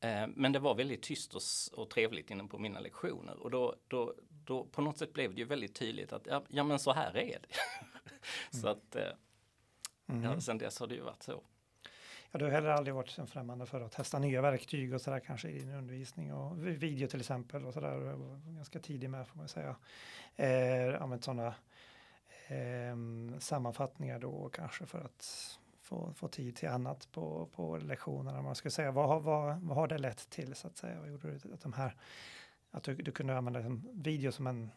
Eh, 0.00 0.26
men 0.34 0.52
det 0.52 0.58
var 0.58 0.74
väldigt 0.74 1.02
tyst 1.02 1.34
och, 1.34 1.42
och 1.80 1.90
trevligt 1.90 2.30
inne 2.30 2.44
på 2.44 2.58
mina 2.58 2.80
lektioner 2.80 3.42
och 3.42 3.50
då, 3.50 3.76
då, 3.88 4.14
då 4.44 4.64
på 4.64 4.82
något 4.82 4.98
sätt 4.98 5.12
blev 5.12 5.34
det 5.34 5.40
ju 5.40 5.46
väldigt 5.46 5.74
tydligt 5.74 6.12
att 6.12 6.26
ja, 6.26 6.44
ja 6.48 6.64
men 6.64 6.78
så 6.78 6.92
här 6.92 7.16
är 7.16 7.38
det. 7.40 7.56
så 8.58 8.66
mm. 8.66 8.78
att 8.78 8.96
eh, 8.96 9.12
mm. 10.08 10.22
ja, 10.22 10.40
sen 10.40 10.58
dess 10.58 10.80
har 10.80 10.86
det 10.86 10.94
ju 10.94 11.00
varit 11.00 11.22
så. 11.22 11.42
Ja, 12.32 12.38
du 12.38 12.44
har 12.44 12.52
heller 12.52 12.68
aldrig 12.68 12.94
varit 12.94 13.30
främmande 13.30 13.66
för 13.66 13.80
att 13.80 13.92
testa 13.92 14.18
nya 14.18 14.42
verktyg 14.42 14.94
och 14.94 15.00
sådär 15.00 15.20
kanske 15.20 15.48
i 15.48 15.58
din 15.58 15.74
undervisning 15.74 16.32
och 16.32 16.66
video 16.66 17.08
till 17.08 17.20
exempel 17.20 17.64
och 17.64 17.74
sådär. 17.74 18.16
Ganska 18.56 18.78
tidig 18.78 19.10
med 19.10 19.28
får 19.28 19.36
man 19.38 19.48
säga. 19.48 19.76
Eh, 20.36 21.02
använt 21.02 21.24
sådana 21.24 21.54
eh, 22.48 22.96
sammanfattningar 23.38 24.18
då 24.18 24.48
kanske 24.48 24.86
för 24.86 25.00
att 25.00 25.58
få, 25.90 26.12
få 26.14 26.28
tid 26.28 26.56
till 26.56 26.68
annat 26.68 27.08
på, 27.12 27.48
på 27.52 27.76
lektionerna. 27.76 28.42
Man 28.42 28.54
skulle 28.54 28.72
säga, 28.72 28.90
vad, 28.90 29.08
har, 29.08 29.20
vad, 29.20 29.60
vad 29.60 29.76
har 29.76 29.88
det 29.88 29.98
lett 29.98 30.30
till 30.30 30.54
så 30.54 30.66
att 30.66 30.76
säga? 30.76 31.00
Vad 31.00 31.08
gjorde 31.08 31.30
du 31.30 31.54
att 31.54 31.60
de 31.60 31.72
här 31.72 31.96
att 32.70 32.84
du, 32.84 32.94
du 32.94 33.12
kunde 33.12 33.36
använda 33.36 33.60
liksom 33.60 33.88
video 33.92 34.32
som 34.32 34.46
en 34.46 34.70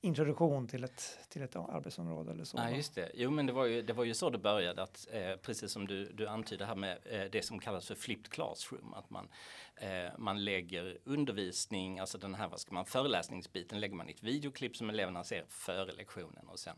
introduktion 0.00 0.68
till 0.68 0.84
ett, 0.84 1.18
till 1.28 1.42
ett 1.42 1.56
arbetsområde 1.56 2.32
eller 2.32 2.44
så. 2.44 2.56
Ja, 2.56 2.70
just 2.70 2.94
det. 2.94 3.10
Jo, 3.14 3.30
men 3.30 3.46
det 3.46 3.52
var 3.52 3.64
ju, 3.64 3.82
det 3.82 3.92
var 3.92 4.04
ju 4.04 4.14
så 4.14 4.30
det 4.30 4.38
började 4.38 4.82
att 4.82 5.08
eh, 5.10 5.36
precis 5.36 5.72
som 5.72 5.86
du, 5.86 6.12
du 6.12 6.26
antyder 6.26 6.66
här 6.66 6.74
med 6.74 6.98
eh, 7.04 7.24
det 7.32 7.44
som 7.44 7.58
kallas 7.58 7.86
för 7.86 7.94
flipped 7.94 8.28
classroom, 8.28 8.94
att 8.94 9.10
man, 9.10 9.28
eh, 9.76 10.18
man 10.18 10.44
lägger 10.44 10.98
undervisning, 11.04 11.98
alltså 11.98 12.18
den 12.18 12.34
här, 12.34 12.48
vad 12.48 12.60
ska 12.60 12.74
man, 12.74 12.86
föreläsningsbiten 12.86 13.80
lägger 13.80 13.94
man 13.94 14.08
i 14.08 14.12
ett 14.12 14.22
videoklipp 14.22 14.76
som 14.76 14.90
eleverna 14.90 15.24
ser 15.24 15.44
före 15.48 15.92
lektionen 15.92 16.48
och 16.48 16.58
sen 16.58 16.76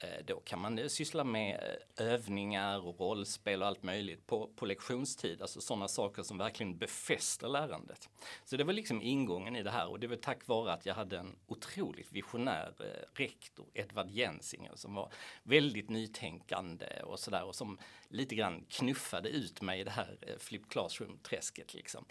Eh, 0.00 0.24
då 0.24 0.40
kan 0.40 0.60
man 0.60 0.90
syssla 0.90 1.24
med 1.24 1.78
eh, 1.96 2.06
övningar 2.06 2.86
och 2.86 3.00
rollspel 3.00 3.62
och 3.62 3.68
allt 3.68 3.82
möjligt 3.82 4.26
på, 4.26 4.50
på 4.56 4.66
lektionstid, 4.66 5.42
alltså 5.42 5.60
sådana 5.60 5.88
saker 5.88 6.22
som 6.22 6.38
verkligen 6.38 6.78
befäster 6.78 7.48
lärandet. 7.48 8.08
Så 8.44 8.56
det 8.56 8.64
var 8.64 8.72
liksom 8.72 9.02
ingången 9.02 9.56
i 9.56 9.62
det 9.62 9.70
här 9.70 9.88
och 9.88 10.00
det 10.00 10.06
var 10.06 10.16
tack 10.16 10.46
vare 10.46 10.72
att 10.72 10.86
jag 10.86 10.94
hade 10.94 11.18
en 11.18 11.36
otroligt 11.46 12.12
visionär 12.12 12.74
eh, 12.80 13.08
rektor, 13.14 13.66
Edvard 13.74 14.10
Jensinger, 14.10 14.72
som 14.74 14.94
var 14.94 15.12
väldigt 15.42 15.90
nytänkande 15.90 17.02
och 17.02 17.18
sådär 17.18 17.44
och 17.44 17.54
som 17.54 17.78
lite 18.08 18.34
grann 18.34 18.64
knuffade 18.68 19.28
ut 19.28 19.62
mig 19.62 19.80
i 19.80 19.84
det 19.84 19.90
här 19.90 20.36
flip 20.38 20.68
classroom-träsket 20.68 21.74
liksom. 21.74 22.04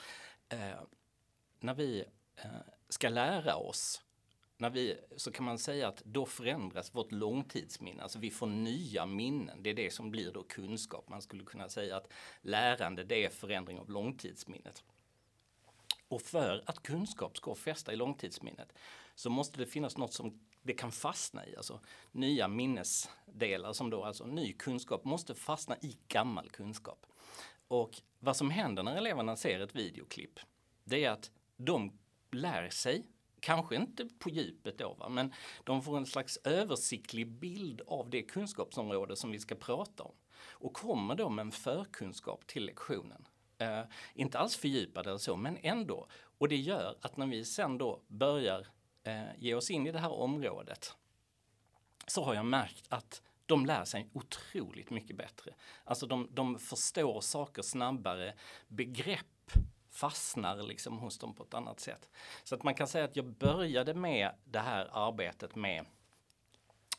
Eh, 0.50 0.82
när 1.60 1.74
vi 1.74 2.06
eh, 2.36 2.50
ska 2.89 3.10
lära 3.10 3.56
oss 3.56 4.01
när 4.58 4.70
vi, 4.70 4.98
så 5.16 5.32
kan 5.32 5.46
man 5.46 5.60
säga 5.60 5.88
att 5.88 6.04
då 6.06 6.26
förändras 6.26 6.96
vårt 6.96 7.12
långtidsminne, 7.12 8.04
alltså 8.04 8.20
vi 8.20 8.32
får 8.32 8.48
nya 8.48 9.06
minnen. 9.06 9.64
Det 9.64 9.70
är 9.70 9.74
det 9.74 9.94
som 9.94 10.12
blir 10.12 10.32
då 10.32 10.44
kunskap. 10.44 11.10
Man 11.10 11.22
skulle 11.22 11.44
kunna 11.44 11.70
säga 11.70 11.98
att 11.98 12.14
lärande 12.42 13.04
det 13.04 13.26
är 13.26 13.30
förändring 13.30 13.80
av 13.80 13.90
långtidsminnet. 13.90 14.84
Och 16.08 16.22
för 16.22 16.64
att 16.66 16.84
kunskap 16.84 17.38
ska 17.38 17.56
fästa 17.56 17.94
i 17.94 17.96
långtidsminnet 17.96 18.74
så 19.16 19.30
måste 19.30 19.60
det 19.60 19.66
finnas 19.66 19.98
något 19.98 20.14
som 20.14 20.40
det 20.62 20.74
kan 20.74 20.92
fastna 20.92 21.48
i, 21.48 21.56
alltså 21.56 21.80
nya 22.12 22.48
minnesdelar 22.48 23.74
som 23.74 23.90
då 23.90 24.04
alltså 24.04 24.26
ny 24.26 24.54
kunskap 24.54 25.06
måste 25.06 25.36
fastna 25.36 25.78
i 25.78 25.98
gammal 26.08 26.50
kunskap. 26.50 27.06
Och 27.68 28.02
vad 28.20 28.38
som 28.38 28.50
händer 28.50 28.84
när 28.84 28.96
eleverna 28.96 29.36
ser 29.36 29.60
ett 29.60 29.76
videoklipp, 29.76 30.40
det 30.84 31.06
är 31.06 31.12
att 31.12 31.32
de 31.58 32.00
lär 32.32 32.70
sig 32.70 33.06
kanske 33.48 33.75
inte 33.75 34.06
på 34.20 34.30
djupet 34.30 34.77
då, 34.77 34.94
va? 34.94 35.10
men 35.10 35.34
de 35.63 35.82
får 35.82 35.98
en 35.98 36.06
slags 36.06 36.39
översiktlig 36.44 37.27
bild 37.27 37.82
av 37.88 38.10
det 38.10 38.22
kunskapsområde 38.22 39.16
som 39.16 39.32
vi 39.32 39.39
ska 39.39 39.56
prata 39.56 40.04
om. 40.04 40.16
Och 40.50 40.74
kommer 40.74 41.16
då 41.16 41.30
med 41.30 41.44
en 41.44 41.51
förkunskap 41.51 42.48
till 42.48 42.66
lektionen. 42.66 43.27
Eh, 43.58 43.82
inte 44.13 44.39
alls 44.39 44.56
fördjupad 44.56 45.08
eller 45.08 45.18
så, 45.18 45.36
men 45.36 45.58
ändå. 45.62 46.08
Och 46.38 46.50
det 46.50 46.56
gör 46.56 46.98
att 47.01 47.18
när 47.18 47.27
vi 47.27 47.46
sen 47.46 47.77
då 47.77 48.01
börjar 48.08 48.68
eh, 49.04 49.24
ge 49.38 49.54
oss 49.54 49.72
in 49.72 49.88
i 49.88 49.92
det 49.92 50.00
här 50.00 50.13
området 50.13 50.96
så 52.08 52.24
har 52.24 52.34
jag 52.34 52.46
märkt 52.46 52.86
att 52.89 53.22
de 53.46 53.66
lär 53.66 53.86
sig 53.86 54.10
otroligt 54.13 54.89
mycket 54.89 55.18
bättre. 55.18 55.54
Alltså 55.84 56.08
de, 56.08 56.30
de 56.32 56.60
förstår 56.60 57.22
saker 57.22 57.62
snabbare, 57.62 58.34
begrepp 58.68 59.51
fastnar 59.91 60.63
liksom 60.63 61.00
hos 61.00 61.17
dem 61.17 61.36
på 61.36 61.44
ett 61.44 61.53
annat 61.53 61.79
sätt. 61.79 62.10
Så 62.44 62.56
att 62.56 62.63
man 62.63 62.74
kan 62.74 62.88
säga 62.88 63.06
att 63.06 63.15
jag 63.15 63.25
började 63.25 63.94
med 63.94 64.32
det 64.46 64.60
här 64.60 64.89
arbetet 64.91 65.56
med 65.56 65.86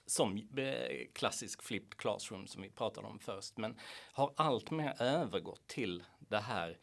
som 0.06 0.36
eh, 0.56 1.06
klassisk 1.12 1.62
flipped 1.62 1.96
classroom 1.96 2.46
som 2.46 2.62
vi 2.62 2.70
pratade 2.70 3.06
om 3.06 3.18
först, 3.18 3.56
men 3.56 3.78
har 4.12 4.32
allt 4.36 4.70
mer 4.70 5.02
övergått 5.02 5.66
till 5.66 6.04
det 6.18 6.38
här 6.38 6.78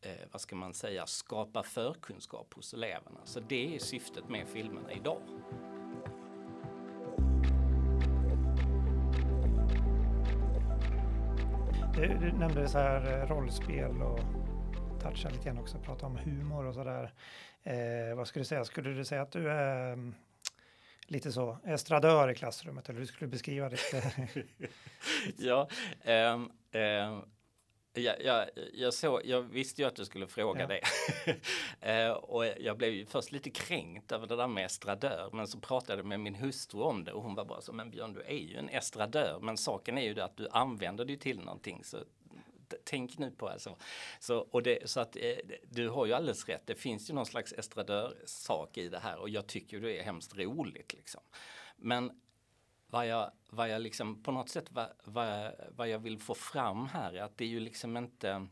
eh, 0.00 0.28
vad 0.32 0.40
ska 0.40 0.56
man 0.56 0.74
säga, 0.74 1.06
skapa 1.06 1.62
förkunskap 1.62 2.54
hos 2.54 2.74
eleverna. 2.74 3.20
Så 3.24 3.40
det 3.40 3.74
är 3.74 3.78
syftet 3.78 4.28
med 4.28 4.48
filmerna 4.48 4.92
idag. 4.92 5.22
Du, 11.94 12.18
du 12.20 12.32
nämnde 12.32 12.68
så 12.68 12.78
här 12.78 13.20
eh, 13.20 13.26
rollspel 13.26 14.02
och 14.02 14.20
toucha 15.10 15.28
lite 15.28 15.44
grann 15.44 15.58
också, 15.58 15.78
prata 15.78 16.06
om 16.06 16.16
humor 16.16 16.64
och 16.64 16.74
sådär. 16.74 17.12
Eh, 17.62 18.16
vad 18.16 18.28
skulle 18.28 18.40
du 18.40 18.46
säga? 18.46 18.64
Skulle 18.64 18.90
du 18.90 19.04
säga 19.04 19.22
att 19.22 19.32
du 19.32 19.50
är 19.50 19.92
mm, 19.92 20.14
lite 21.06 21.32
så 21.32 21.58
estradör 21.64 22.30
i 22.30 22.34
klassrummet 22.34 22.88
eller 22.88 22.98
hur 22.98 23.06
skulle 23.06 23.26
du 23.26 23.30
beskriva 23.30 23.68
det? 23.68 23.78
ja, 25.38 25.68
um, 26.04 26.52
um, 26.72 27.22
jag, 27.92 28.22
jag, 28.22 28.48
jag, 28.74 28.94
så, 28.94 29.20
jag 29.24 29.42
visste 29.42 29.82
ju 29.82 29.88
att 29.88 29.96
du 29.96 30.04
skulle 30.04 30.26
fråga 30.26 30.60
ja. 30.60 30.80
det. 31.82 32.08
uh, 32.08 32.12
och 32.16 32.46
jag 32.46 32.76
blev 32.76 32.92
ju 32.92 33.06
först 33.06 33.32
lite 33.32 33.50
kränkt 33.50 34.12
över 34.12 34.26
det 34.26 34.36
där 34.36 34.46
med 34.46 34.66
estradör. 34.66 35.30
Men 35.32 35.46
så 35.46 35.60
pratade 35.60 35.98
jag 35.98 36.06
med 36.06 36.20
min 36.20 36.34
hustru 36.34 36.80
om 36.80 37.04
det 37.04 37.12
och 37.12 37.22
hon 37.22 37.34
var 37.34 37.44
bara 37.44 37.60
så, 37.60 37.72
men 37.72 37.90
Björn 37.90 38.12
du 38.12 38.22
är 38.22 38.38
ju 38.38 38.56
en 38.56 38.68
estradör. 38.68 39.38
Men 39.42 39.56
saken 39.56 39.98
är 39.98 40.02
ju 40.02 40.14
det 40.14 40.24
att 40.24 40.36
du 40.36 40.48
använder 40.50 41.04
det 41.04 41.16
till 41.16 41.40
någonting. 41.40 41.84
Så 41.84 41.98
tänk 42.84 43.18
nu 43.18 43.30
på 43.30 43.48
alltså. 43.48 43.76
Så, 44.20 44.38
och 44.38 44.62
det, 44.62 44.90
så 44.90 45.00
att 45.00 45.16
eh, 45.16 45.36
du 45.70 45.88
har 45.88 46.06
ju 46.06 46.12
alldeles 46.12 46.48
rätt. 46.48 46.66
Det 46.66 46.74
finns 46.74 47.10
ju 47.10 47.14
någon 47.14 47.26
slags 47.26 47.52
estradörsak 47.52 48.76
i 48.76 48.88
det 48.88 48.98
här 48.98 49.18
och 49.18 49.28
jag 49.28 49.46
tycker 49.46 49.80
det 49.80 49.98
är 49.98 50.02
hemskt 50.02 50.36
roligt 50.36 50.94
liksom. 50.94 51.20
Men 51.76 52.20
vad 52.86 53.06
jag, 53.06 53.30
vad 53.50 53.68
jag 53.68 53.82
liksom 53.82 54.22
på 54.22 54.32
något 54.32 54.48
sätt 54.48 54.66
vad, 54.70 54.88
vad, 55.04 55.52
vad 55.76 55.88
jag 55.88 55.98
vill 55.98 56.18
få 56.18 56.34
fram 56.34 56.86
här 56.86 57.12
är 57.12 57.22
att 57.22 57.38
det 57.38 57.44
är 57.44 57.48
ju 57.48 57.60
liksom 57.60 57.96
inte 57.96 58.46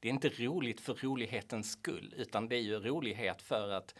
det 0.00 0.08
är 0.08 0.12
inte 0.12 0.28
roligt 0.28 0.80
för 0.80 0.94
rolighetens 0.94 1.72
skull 1.72 2.14
utan 2.16 2.48
det 2.48 2.56
är 2.56 2.60
ju 2.60 2.80
rolighet 2.80 3.42
för 3.42 3.70
att 3.70 3.94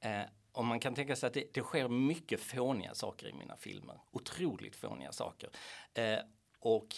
eh, 0.00 0.22
om 0.52 0.66
man 0.66 0.80
kan 0.80 0.94
tänka 0.94 1.16
sig 1.16 1.26
att 1.26 1.34
det, 1.34 1.54
det, 1.54 1.62
sker 1.62 1.88
mycket 1.88 2.40
fåniga 2.40 2.94
saker 2.94 3.28
i 3.28 3.32
mina 3.32 3.56
filmer. 3.56 4.00
Otroligt 4.10 4.76
fåniga 4.76 5.12
saker. 5.12 5.50
Eh, 5.94 6.18
och 6.58 6.88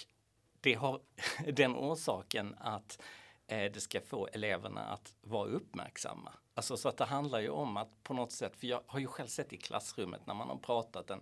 det 0.60 0.74
har 0.74 1.00
den 1.52 1.76
orsaken 1.76 2.54
att 2.58 3.02
eh, 3.46 3.72
det 3.72 3.80
ska 3.80 4.00
få 4.00 4.28
eleverna 4.32 4.80
att 4.80 5.14
vara 5.20 5.48
uppmärksamma. 5.48 6.32
Alltså 6.54 6.76
så 6.76 6.88
att 6.88 6.96
det 6.96 7.04
handlar 7.04 7.40
ju 7.40 7.48
om 7.48 7.76
att 7.76 8.02
på 8.02 8.14
något 8.14 8.32
sätt, 8.32 8.56
för 8.56 8.66
jag 8.66 8.82
har 8.86 9.00
ju 9.00 9.06
själv 9.06 9.26
sett 9.26 9.52
i 9.52 9.56
klassrummet 9.56 10.26
när 10.26 10.34
man 10.34 10.48
har 10.48 10.56
pratat 10.56 11.10
en 11.10 11.20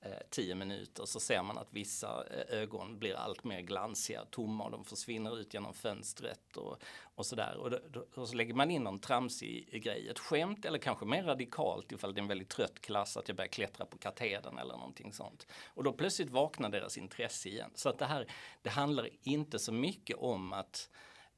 Eh, 0.00 0.10
tio 0.30 0.54
minuter 0.54 1.04
så 1.04 1.20
ser 1.20 1.42
man 1.42 1.58
att 1.58 1.72
vissa 1.72 2.24
eh, 2.30 2.58
ögon 2.58 2.98
blir 2.98 3.14
allt 3.14 3.44
mer 3.44 3.60
glansiga, 3.60 4.24
tomma 4.24 4.64
och 4.64 4.70
de 4.70 4.84
försvinner 4.84 5.38
ut 5.38 5.54
genom 5.54 5.74
fönstret 5.74 6.56
och, 6.56 6.82
och 7.14 7.26
sådär. 7.26 7.56
Och, 7.56 7.70
då, 7.70 8.06
och 8.14 8.28
så 8.28 8.34
lägger 8.34 8.54
man 8.54 8.70
in 8.70 8.82
någon 8.82 8.98
tramsig 8.98 9.82
grej, 9.82 10.08
ett 10.08 10.18
skämt 10.18 10.64
eller 10.64 10.78
kanske 10.78 11.04
mer 11.04 11.22
radikalt 11.22 11.92
ifall 11.92 12.14
det 12.14 12.18
är 12.18 12.22
en 12.22 12.28
väldigt 12.28 12.48
trött 12.48 12.80
klass 12.80 13.16
att 13.16 13.28
jag 13.28 13.36
börjar 13.36 13.48
klättra 13.48 13.86
på 13.86 13.98
katedern 13.98 14.58
eller 14.58 14.74
någonting 14.74 15.12
sånt. 15.12 15.46
Och 15.66 15.84
då 15.84 15.92
plötsligt 15.92 16.30
vaknar 16.30 16.68
deras 16.68 16.98
intresse 16.98 17.48
igen. 17.48 17.70
Så 17.74 17.88
att 17.88 17.98
det 17.98 18.06
här, 18.06 18.26
det 18.62 18.70
handlar 18.70 19.08
inte 19.22 19.58
så 19.58 19.72
mycket 19.72 20.16
om 20.16 20.52
att 20.52 20.90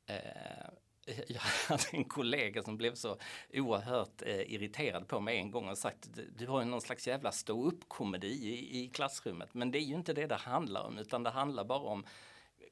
eh, 0.07 0.69
jag 1.29 1.41
hade 1.41 1.85
en 1.93 2.05
kollega 2.05 2.63
som 2.63 2.77
blev 2.77 2.95
så 2.95 3.17
oerhört 3.53 4.23
eh, 4.23 4.53
irriterad 4.53 5.09
på 5.09 5.21
mig 5.21 5.37
en 5.37 5.51
gång 5.51 5.69
och 5.69 5.79
sagt 5.79 6.09
du 6.39 6.47
har 6.47 6.61
ju 6.61 6.67
någon 6.67 6.81
slags 6.81 7.09
jävla 7.09 7.33
stå 7.33 7.65
upp 7.65 7.89
komedi 7.89 8.29
i, 8.29 8.85
i 8.85 8.89
klassrummet. 8.89 9.55
Men 9.55 9.71
det 9.71 9.79
är 9.79 9.85
ju 9.85 9.95
inte 9.95 10.13
det 10.13 10.27
det 10.27 10.37
handlar 10.37 10.83
om 10.83 10.99
utan 10.99 11.23
det 11.23 11.31
handlar 11.31 11.65
bara 11.65 11.79
om 11.79 12.05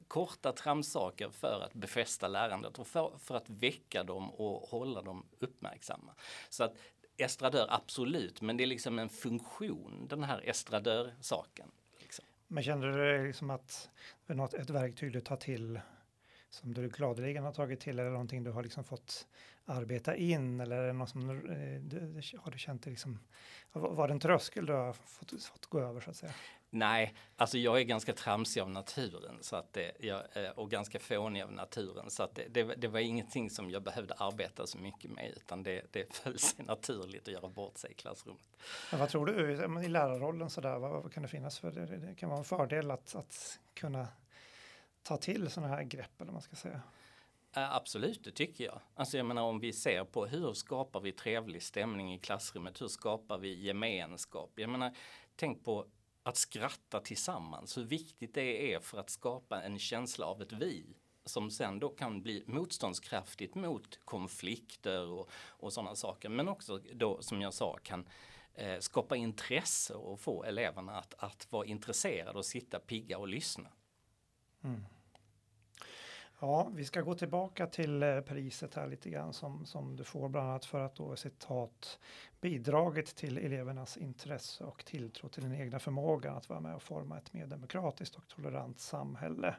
korta 0.09 0.53
tramsaker 0.53 1.31
för 1.31 1.61
att 1.61 1.75
befästa 1.75 2.29
lärandet 2.29 2.79
och 2.79 2.87
för, 2.87 3.13
för 3.19 3.37
att 3.37 3.51
väcka 3.51 4.05
dem 4.05 4.31
och 4.31 4.69
hålla 4.69 5.03
dem 5.03 5.27
uppmärksamma. 5.39 6.15
Så 6.49 6.65
att 6.65 6.77
estradör, 7.17 7.67
absolut, 7.71 8.41
men 8.41 8.57
det 8.57 8.65
är 8.65 8.67
liksom 8.67 8.99
en 8.99 9.09
funktion, 9.09 10.07
den 10.09 10.25
här 10.25 10.49
estradör-saken. 10.49 11.71
Liksom. 11.99 12.25
Men 12.49 12.63
kände 12.63 12.93
du 12.93 13.27
liksom 13.27 13.51
att 13.51 13.91
det 14.27 14.33
är 14.33 14.37
något, 14.37 14.55
ett 14.55 14.71
verktyg 14.71 15.13
du 15.13 15.21
tar 15.21 15.37
till 15.37 15.81
som 16.51 16.75
du 16.75 16.89
gladeligen 16.89 17.45
har 17.45 17.53
tagit 17.53 17.81
till 17.81 17.99
eller 17.99 18.11
någonting 18.11 18.45
du 18.45 18.51
har 18.51 18.63
liksom 18.63 18.85
fått 18.85 19.27
arbeta 19.65 20.17
in 20.17 20.61
eller 20.61 20.77
är 20.77 20.87
det 20.87 20.93
något 20.93 21.09
som 21.09 21.31
eh, 21.31 21.81
du, 21.81 22.21
har 22.39 22.51
du 22.51 22.59
känt 22.59 22.83
det 22.83 22.91
liksom, 22.91 23.19
var 23.73 24.09
det 24.09 24.15
en 24.15 24.21
tröskel 24.21 24.67
du 24.67 24.73
har 24.73 24.93
fått, 24.93 25.45
fått 25.45 25.67
gå 25.67 25.81
över 25.81 26.01
så 26.01 26.11
att 26.11 26.17
säga? 26.17 26.33
Nej, 26.71 27.15
alltså 27.37 27.59
jag 27.59 27.81
är 27.81 27.83
ganska 27.83 28.13
tramsig 28.13 28.61
av 28.61 28.71
naturen 28.71 29.39
så 29.41 29.57
att 29.57 29.73
det, 29.73 29.93
jag, 30.01 30.23
eh, 30.33 30.51
och 30.51 30.71
ganska 30.71 30.99
fånig 30.99 31.43
av 31.43 31.53
naturen 31.53 32.11
så 32.11 32.23
att 32.23 32.35
det, 32.35 32.49
det, 32.49 32.63
det, 32.63 32.89
var 32.89 33.01
ingenting 33.01 33.51
som 33.51 33.71
jag 33.71 33.83
behövde 33.83 34.15
arbeta 34.15 34.67
så 34.67 34.79
mycket 34.79 35.11
med 35.11 35.33
utan 35.37 35.63
det, 35.63 35.83
det 35.91 36.17
föll 36.17 36.39
sig 36.39 36.65
naturligt 36.65 37.29
att 37.29 37.35
göra 37.35 37.49
bort 37.49 37.79
sig 37.79 37.91
i 37.91 37.95
klassrummet. 37.95 38.57
Men 38.91 39.01
vad 39.01 39.09
tror 39.09 39.27
du 39.27 39.53
i 39.85 39.89
lärarrollen 39.89 40.51
så 40.51 40.61
där, 40.61 40.79
vad, 40.79 40.91
vad 40.91 41.13
kan 41.13 41.23
det 41.23 41.29
finnas 41.29 41.59
för 41.59 41.71
det, 41.71 41.87
det 41.87 42.15
kan 42.15 42.29
vara 42.29 42.39
en 42.39 42.45
fördel 42.45 42.91
att, 42.91 43.15
att 43.15 43.59
kunna 43.75 44.09
ta 45.07 45.17
till 45.17 45.51
sådana 45.51 45.75
här 45.75 45.83
grepp 45.83 46.21
eller 46.21 46.33
man 46.33 46.43
ska 46.43 46.57
säga? 46.57 46.83
Absolut, 47.53 48.25
det 48.25 48.31
tycker 48.31 48.65
jag. 48.65 48.81
Alltså 48.95 49.17
jag 49.17 49.27
menar 49.27 49.43
om 49.43 49.61
vi 49.61 49.73
ser 49.73 50.05
på 50.05 50.27
hur 50.27 50.53
skapar 50.53 51.01
vi 51.01 51.13
trevlig 51.13 51.63
stämning 51.63 52.15
i 52.15 52.19
klassrummet? 52.19 52.81
Hur 52.81 52.89
skapar 52.89 53.39
vi 53.39 53.55
gemenskap? 53.55 54.53
Jag 54.55 54.71
menar, 54.71 54.97
tänk 55.37 55.65
på 55.65 55.87
att 56.23 56.37
skratta 56.37 57.01
tillsammans, 57.01 57.79
hur 57.79 57.85
viktigt 57.85 58.35
det 58.35 58.75
är 58.75 58.81
för 58.81 58.99
att 58.99 59.11
skapa 59.11 59.63
en 59.63 59.79
känsla 59.79 60.27
av 60.27 60.43
ett 60.43 60.53
vi 60.53 60.97
som 61.25 61.51
sen 61.51 61.79
då 61.79 61.89
kan 61.89 62.23
bli 62.23 62.45
motståndskraftigt 62.47 63.55
mot 63.55 64.01
konflikter 64.05 65.07
och, 65.07 65.31
och 65.49 65.73
sådana 65.73 65.95
saker. 65.95 66.29
Men 66.29 66.49
också 66.49 66.79
då 66.95 67.23
som 67.23 67.43
jag 67.43 67.55
sa 67.55 67.79
kan 67.83 68.09
eh, 68.55 68.79
skapa 68.79 69.17
intresse 69.17 69.95
och 69.95 70.21
få 70.21 70.45
eleverna 70.45 70.99
att, 70.99 71.15
att 71.19 71.53
vara 71.53 71.67
intresserade 71.67 72.39
och 72.39 72.47
sitta 72.47 72.79
pigga 72.79 73.19
och 73.19 73.29
lyssna. 73.29 73.69
Mm. 74.65 74.85
Ja, 76.41 76.71
vi 76.75 76.85
ska 76.85 77.01
gå 77.01 77.15
tillbaka 77.15 77.67
till 77.67 78.03
eh, 78.03 78.21
priset 78.21 78.75
här 78.75 78.87
lite 78.87 79.11
grann 79.11 79.33
som, 79.33 79.67
som 79.67 79.97
du 79.97 80.05
får 80.05 80.29
bland 80.29 80.49
annat 80.49 80.65
för 80.65 80.81
att 80.81 80.95
då 80.95 81.17
citat 81.17 81.99
bidragit 82.41 83.17
till 83.17 83.39
elevernas 83.39 83.97
intresse 83.97 84.65
och 84.65 84.85
tilltro 84.85 85.29
till 85.29 85.43
den 85.43 85.55
egna 85.55 85.79
förmågan 85.79 86.37
att 86.37 86.49
vara 86.49 86.61
med 86.61 86.75
och 86.75 86.83
forma 86.83 87.19
ett 87.19 87.33
mer 87.33 87.47
demokratiskt 87.47 88.15
och 88.17 88.29
tolerant 88.29 88.81
samhälle. 88.81 89.55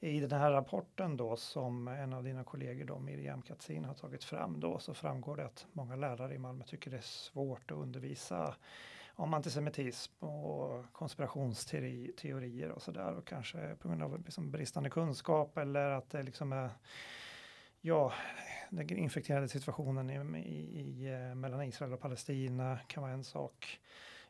I 0.00 0.20
den 0.20 0.40
här 0.40 0.50
rapporten 0.50 1.16
då 1.16 1.36
som 1.36 1.88
en 1.88 2.12
av 2.12 2.24
dina 2.24 2.44
kollegor 2.44 2.84
då 2.84 2.98
Miriam 2.98 3.42
Katzin 3.42 3.84
har 3.84 3.94
tagit 3.94 4.24
fram 4.24 4.60
då 4.60 4.78
så 4.78 4.94
framgår 4.94 5.36
det 5.36 5.44
att 5.44 5.66
många 5.72 5.96
lärare 5.96 6.34
i 6.34 6.38
Malmö 6.38 6.64
tycker 6.64 6.90
det 6.90 6.96
är 6.96 7.00
svårt 7.00 7.70
att 7.70 7.78
undervisa 7.78 8.54
om 9.14 9.34
antisemitism 9.34 10.24
och 10.24 10.92
konspirationsteorier 10.92 12.70
och 12.70 12.82
sådär 12.82 13.14
och 13.14 13.26
kanske 13.26 13.76
på 13.76 13.88
grund 13.88 14.02
av 14.02 14.24
liksom 14.24 14.50
bristande 14.50 14.90
kunskap 14.90 15.58
eller 15.58 15.90
att 15.90 16.10
det 16.10 16.22
liksom 16.22 16.52
är 16.52 16.70
ja, 17.80 18.12
den 18.70 18.98
infekterade 18.98 19.48
situationen 19.48 20.10
i, 20.10 20.38
i, 20.38 20.80
i, 20.80 21.12
eh, 21.12 21.34
mellan 21.34 21.62
Israel 21.62 21.92
och 21.92 22.00
Palestina 22.00 22.78
kan 22.86 23.02
vara 23.02 23.12
en 23.12 23.24
sak. 23.24 23.80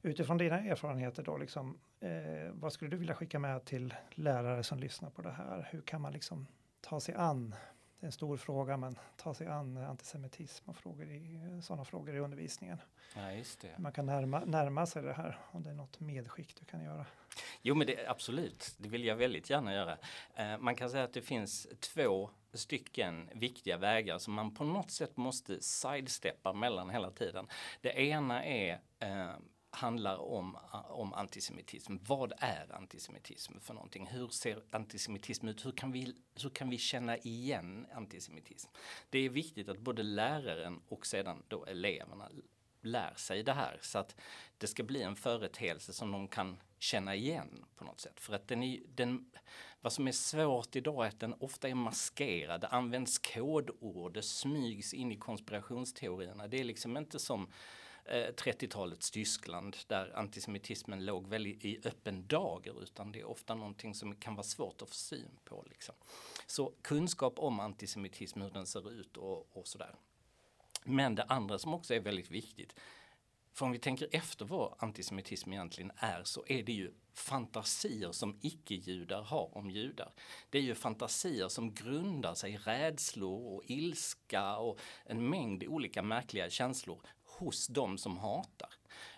Utifrån 0.02 0.38
dina 0.38 0.60
erfarenheter 0.60 1.22
då, 1.22 1.36
liksom, 1.36 1.78
eh, 2.00 2.52
vad 2.52 2.72
skulle 2.72 2.90
du 2.90 2.96
vilja 2.96 3.14
skicka 3.14 3.38
med 3.38 3.64
till 3.64 3.94
lärare 4.10 4.62
som 4.62 4.78
lyssnar 4.78 5.10
på 5.10 5.22
det 5.22 5.30
här? 5.30 5.68
Hur 5.70 5.80
kan 5.80 6.00
man 6.00 6.12
liksom 6.12 6.46
ta 6.80 7.00
sig 7.00 7.14
an 7.14 7.54
det 8.02 8.04
är 8.04 8.08
en 8.08 8.12
stor 8.12 8.36
fråga, 8.36 8.76
men 8.76 8.98
ta 9.16 9.34
sig 9.34 9.46
an 9.46 9.76
antisemitism 9.76 10.70
och 10.70 10.76
frågor 10.76 11.06
i, 11.06 11.40
sådana 11.62 11.84
frågor 11.84 12.14
i 12.14 12.18
undervisningen. 12.18 12.78
Ja. 13.14 13.68
Man 13.76 13.92
kan 13.92 14.06
närma, 14.06 14.40
närma 14.40 14.86
sig 14.86 15.02
det 15.02 15.12
här 15.12 15.38
om 15.50 15.62
det 15.62 15.70
är 15.70 15.74
något 15.74 16.00
medskick 16.00 16.56
du 16.60 16.64
kan 16.64 16.84
göra. 16.84 17.06
Jo, 17.62 17.74
men 17.74 17.86
det, 17.86 18.06
absolut, 18.06 18.74
det 18.78 18.88
vill 18.88 19.04
jag 19.04 19.16
väldigt 19.16 19.50
gärna 19.50 19.74
göra. 19.74 19.98
Eh, 20.34 20.58
man 20.58 20.74
kan 20.74 20.90
säga 20.90 21.04
att 21.04 21.12
det 21.12 21.22
finns 21.22 21.66
två 21.80 22.30
stycken 22.52 23.30
viktiga 23.34 23.76
vägar 23.76 24.18
som 24.18 24.34
man 24.34 24.54
på 24.54 24.64
något 24.64 24.90
sätt 24.90 25.16
måste 25.16 25.62
sidesteppa 25.62 26.52
mellan 26.52 26.90
hela 26.90 27.10
tiden. 27.10 27.46
Det 27.80 28.00
ena 28.00 28.44
är 28.44 28.80
eh, 28.98 29.30
handlar 29.74 30.16
om, 30.16 30.56
eh, 30.72 30.90
om 30.90 31.14
antisemitism. 31.14 31.96
Vad 32.06 32.32
är 32.38 32.74
antisemitism 32.74 33.58
för 33.60 33.74
någonting? 33.74 34.06
Hur 34.06 34.28
ser 34.28 34.62
antisemitism 34.70 35.48
ut? 35.48 35.66
Hur 35.66 35.72
kan, 35.72 35.92
vi, 35.92 36.14
hur 36.42 36.50
kan 36.50 36.70
vi 36.70 36.78
känna 36.78 37.16
igen 37.18 37.86
antisemitism? 37.94 38.70
Det 39.10 39.18
är 39.18 39.28
viktigt 39.28 39.68
att 39.68 39.78
både 39.78 40.02
läraren 40.02 40.80
och 40.88 41.06
sedan 41.06 41.42
då 41.48 41.64
eleverna 41.64 42.30
lär 42.82 43.14
sig 43.14 43.42
det 43.42 43.52
här 43.52 43.78
så 43.82 43.98
att 43.98 44.16
det 44.58 44.66
ska 44.66 44.82
bli 44.82 45.02
en 45.02 45.16
företeelse 45.16 45.92
som 45.92 46.12
de 46.12 46.28
kan 46.28 46.56
känna 46.78 47.14
igen 47.14 47.64
på 47.76 47.84
något 47.84 48.00
sätt. 48.00 48.20
För 48.20 48.34
att 48.34 48.48
den 48.48 48.62
är, 48.62 48.80
den, 48.94 49.30
vad 49.80 49.92
som 49.92 50.08
är 50.08 50.12
svårt 50.12 50.76
idag 50.76 51.04
är 51.04 51.08
att 51.08 51.20
den 51.20 51.34
ofta 51.40 51.68
är 51.68 51.74
maskerad. 51.74 52.60
Det 52.60 52.68
används 52.68 53.18
kodord, 53.18 54.14
det 54.14 54.22
smygs 54.22 54.94
in 54.94 55.12
i 55.12 55.16
konspirationsteorierna. 55.16 56.48
Det 56.48 56.60
är 56.60 56.64
liksom 56.64 56.96
inte 56.96 57.18
som 57.18 57.48
Eh, 58.04 58.32
30-talets 58.34 59.10
Tyskland 59.10 59.76
där 59.86 60.18
antisemitismen 60.18 61.04
låg 61.04 61.28
väldigt 61.28 61.64
i 61.64 61.80
öppen 61.84 62.26
dager 62.26 62.82
utan 62.82 63.12
det 63.12 63.20
är 63.20 63.24
ofta 63.24 63.54
någonting 63.54 63.94
som 63.94 64.16
kan 64.16 64.34
vara 64.34 64.44
svårt 64.44 64.82
att 64.82 64.88
få 64.88 64.94
syn 64.94 65.38
på. 65.44 65.64
Liksom. 65.68 65.94
Så 66.46 66.72
kunskap 66.82 67.38
om 67.38 67.60
antisemitism, 67.60 68.40
hur 68.40 68.50
den 68.50 68.66
ser 68.66 68.92
ut 68.92 69.16
och, 69.16 69.56
och 69.56 69.68
sådär. 69.68 69.94
Men 70.84 71.14
det 71.14 71.22
andra 71.24 71.58
som 71.58 71.74
också 71.74 71.94
är 71.94 72.00
väldigt 72.00 72.30
viktigt 72.30 72.74
för 73.52 73.66
om 73.66 73.72
vi 73.72 73.78
tänker 73.78 74.08
efter 74.12 74.44
vad 74.44 74.74
antisemitism 74.78 75.52
egentligen 75.52 75.92
är 75.96 76.24
så 76.24 76.44
är 76.46 76.62
det 76.62 76.72
ju 76.72 76.92
fantasier 77.14 78.12
som 78.12 78.38
icke-judar 78.40 79.22
har 79.22 79.56
om 79.56 79.70
judar. 79.70 80.12
Det 80.50 80.58
är 80.58 80.62
ju 80.62 80.74
fantasier 80.74 81.48
som 81.48 81.74
grundar 81.74 82.34
sig 82.34 82.52
i 82.52 82.56
rädslor 82.56 83.54
och 83.54 83.62
ilska 83.66 84.56
och 84.56 84.78
en 85.04 85.28
mängd 85.28 85.64
olika 85.64 86.02
märkliga 86.02 86.50
känslor 86.50 87.00
hos 87.38 87.66
de 87.66 87.98
som 87.98 88.18
hatar. 88.18 88.70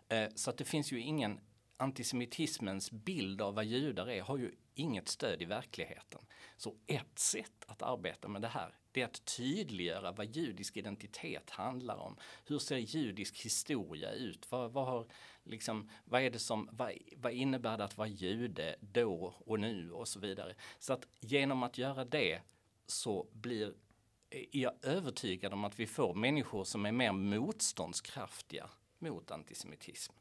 Eh, 0.08 0.28
så 0.34 0.50
att 0.50 0.56
det 0.56 0.64
finns 0.64 0.92
ju 0.92 1.00
ingen 1.00 1.40
antisemitismens 1.76 2.90
bild 2.90 3.42
av 3.42 3.54
vad 3.54 3.64
judar 3.64 4.10
är 4.10 4.22
har 4.22 4.38
ju 4.38 4.54
inget 4.74 5.08
stöd 5.08 5.42
i 5.42 5.44
verkligheten. 5.44 6.20
Så 6.56 6.74
ett 6.86 7.18
sätt 7.18 7.64
att 7.66 7.82
arbeta 7.82 8.28
med 8.28 8.42
det 8.42 8.48
här 8.48 8.74
det 8.94 9.00
är 9.00 9.04
att 9.04 9.24
tydliggöra 9.36 10.12
vad 10.12 10.36
judisk 10.36 10.76
identitet 10.76 11.50
handlar 11.50 11.96
om. 11.96 12.16
Hur 12.44 12.58
ser 12.58 12.76
judisk 12.76 13.44
historia 13.44 14.12
ut? 14.12 14.50
Vad, 14.50 14.72
vad, 14.72 14.86
har, 14.86 15.06
liksom, 15.44 15.90
vad, 16.04 16.22
är 16.22 16.30
det 16.30 16.38
som, 16.38 16.68
vad, 16.72 16.92
vad 17.16 17.32
innebär 17.32 17.78
det 17.78 17.84
att 17.84 17.98
vara 17.98 18.08
jude 18.08 18.76
då 18.80 19.34
och 19.38 19.60
nu 19.60 19.92
och 19.92 20.08
så 20.08 20.20
vidare. 20.20 20.54
Så 20.78 20.92
att 20.92 21.06
genom 21.20 21.62
att 21.62 21.78
göra 21.78 22.04
det 22.04 22.40
så 22.86 23.26
blir 23.32 23.74
är 24.34 24.46
jag 24.50 24.72
övertygad 24.82 25.52
om 25.52 25.64
att 25.64 25.80
vi 25.80 25.86
får 25.86 26.14
människor 26.14 26.64
som 26.64 26.86
är 26.86 26.92
mer 26.92 27.12
motståndskraftiga 27.12 28.70
mot 28.98 29.30
antisemitism. 29.30 30.12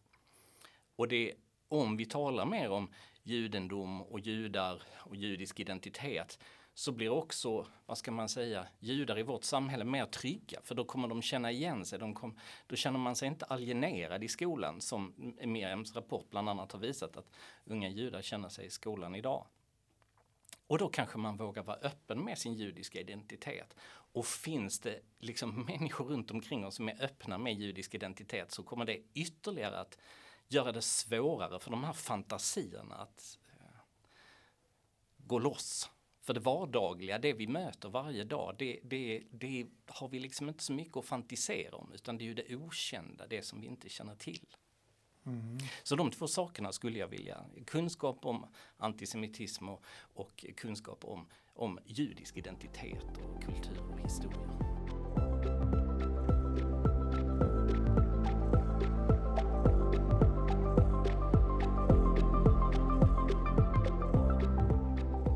Och 0.96 1.08
det, 1.08 1.34
om 1.68 1.98
vi 1.98 2.06
talar 2.06 2.46
mer 2.46 2.72
om 2.72 2.90
judendom 3.24 4.02
och 4.02 4.20
judar 4.20 4.84
och 4.94 5.16
judisk 5.16 5.60
identitet 5.60 6.40
så 6.74 6.92
blir 6.92 7.10
också, 7.10 7.68
vad 7.86 7.98
ska 7.98 8.12
man 8.12 8.30
säga, 8.30 8.68
judar 8.80 9.20
i 9.20 9.24
vårt 9.24 9.44
samhälle 9.44 9.84
mer 9.84 10.06
trygga 10.06 10.62
för 10.64 10.76
då 10.76 10.86
kommer 10.86 11.08
de 11.08 11.22
känna 11.22 11.52
igen 11.52 11.86
sig. 11.86 12.00
De 12.00 12.14
kom, 12.14 12.40
då 12.68 12.76
känner 12.76 13.00
man 13.00 13.16
sig 13.16 13.28
inte 13.28 13.46
alienerad 13.46 14.24
i 14.24 14.28
skolan 14.28 14.82
som 14.82 15.14
Miriams 15.44 15.96
rapport 15.96 16.30
bland 16.30 16.50
annat 16.50 16.72
har 16.72 16.80
visat 16.80 17.18
att 17.18 17.32
unga 17.66 17.90
judar 17.90 18.22
känner 18.22 18.50
sig 18.50 18.66
i 18.66 18.70
skolan 18.70 19.16
idag. 19.16 19.46
Och 20.68 20.78
då 20.78 20.90
kanske 20.90 21.18
man 21.18 21.38
vågar 21.38 21.64
vara 21.64 21.78
öppen 21.78 22.24
med 22.24 22.38
sin 22.38 22.54
judiska 22.54 23.00
identitet. 23.00 23.76
Och 23.86 24.26
finns 24.26 24.80
det 24.80 25.00
liksom 25.20 25.66
människor 25.68 26.06
runt 26.06 26.32
omkring 26.32 26.66
oss 26.66 26.76
som 26.76 26.90
är 26.90 27.04
öppna 27.04 27.38
med 27.38 27.54
judisk 27.54 27.96
identitet 27.96 28.52
så 28.52 28.64
kommer 28.64 28.86
det 28.86 29.02
ytterligare 29.14 29.80
att 29.80 29.98
göra 30.48 30.72
det 30.72 30.82
svårare 30.82 31.60
för 31.60 31.72
de 31.72 31.84
här 31.84 31.94
fantasierna 31.94 32.96
att 32.96 33.40
eh, 33.52 33.80
gå 35.18 35.40
loss. 35.40 35.90
För 36.22 36.34
det 36.34 36.40
vardagliga, 36.40 37.20
det 37.20 37.34
vi 37.34 37.48
möter 37.48 37.90
varje 37.90 38.24
dag, 38.24 38.56
det, 38.58 38.80
det, 38.84 39.24
det 39.32 39.68
har 39.88 40.08
vi 40.08 40.20
liksom 40.20 40.50
inte 40.50 40.64
så 40.64 40.74
mycket 40.74 40.98
att 40.98 41.06
fantisera 41.06 41.76
om 41.76 41.92
utan 41.94 42.18
det 42.18 42.24
är 42.24 42.26
ju 42.26 42.34
det 42.34 42.56
okända, 42.56 43.28
det 43.28 43.42
som 43.42 43.62
vi 43.62 43.68
inte 43.68 43.90
känner 43.90 44.16
till. 44.16 44.48
Mm. 45.26 45.58
Så 45.84 45.96
de 45.96 46.12
två 46.12 46.28
sakerna 46.28 46.72
skulle 46.72 47.00
jag 47.00 47.08
vilja, 47.08 47.46
kunskap 47.66 48.26
om 48.26 48.46
antisemitism 48.78 49.70
och, 49.70 49.84
och 50.14 50.46
kunskap 50.58 51.06
om, 51.06 51.28
om 51.54 51.80
judisk 51.86 52.38
identitet 52.38 53.18
och 53.24 53.44
kultur 53.44 53.82
och 53.92 54.00
historia. 54.00 54.50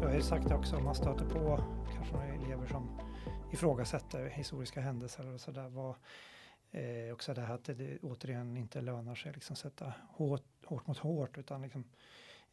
Jag 0.02 0.08
har 0.08 0.16
ju 0.16 0.22
sagt 0.22 0.50
det 0.50 0.56
också, 0.56 0.76
om 0.76 0.84
man 0.84 0.96
stöter 0.96 1.26
på 1.26 1.64
kanske 1.96 2.14
några 2.14 2.28
elever 2.28 2.68
som 2.68 3.00
ifrågasätter 3.52 4.30
historiska 4.30 4.82
händelser 4.82 5.34
och 5.34 5.42
sådär. 5.42 5.70
Eh, 6.72 7.14
också 7.14 7.34
det 7.34 7.42
här 7.42 7.56
att 7.56 7.64
det, 7.64 7.74
det 7.74 8.00
återigen 8.00 8.58
inte 8.58 8.82
lönar 8.82 9.16
sig 9.16 9.34
liksom 9.34 9.56
sätta 9.56 9.94
hårt, 10.10 10.44
hårt 10.66 10.88
mot 10.88 10.98
hårt 10.98 11.38
utan 11.38 11.62
liksom, 11.62 11.84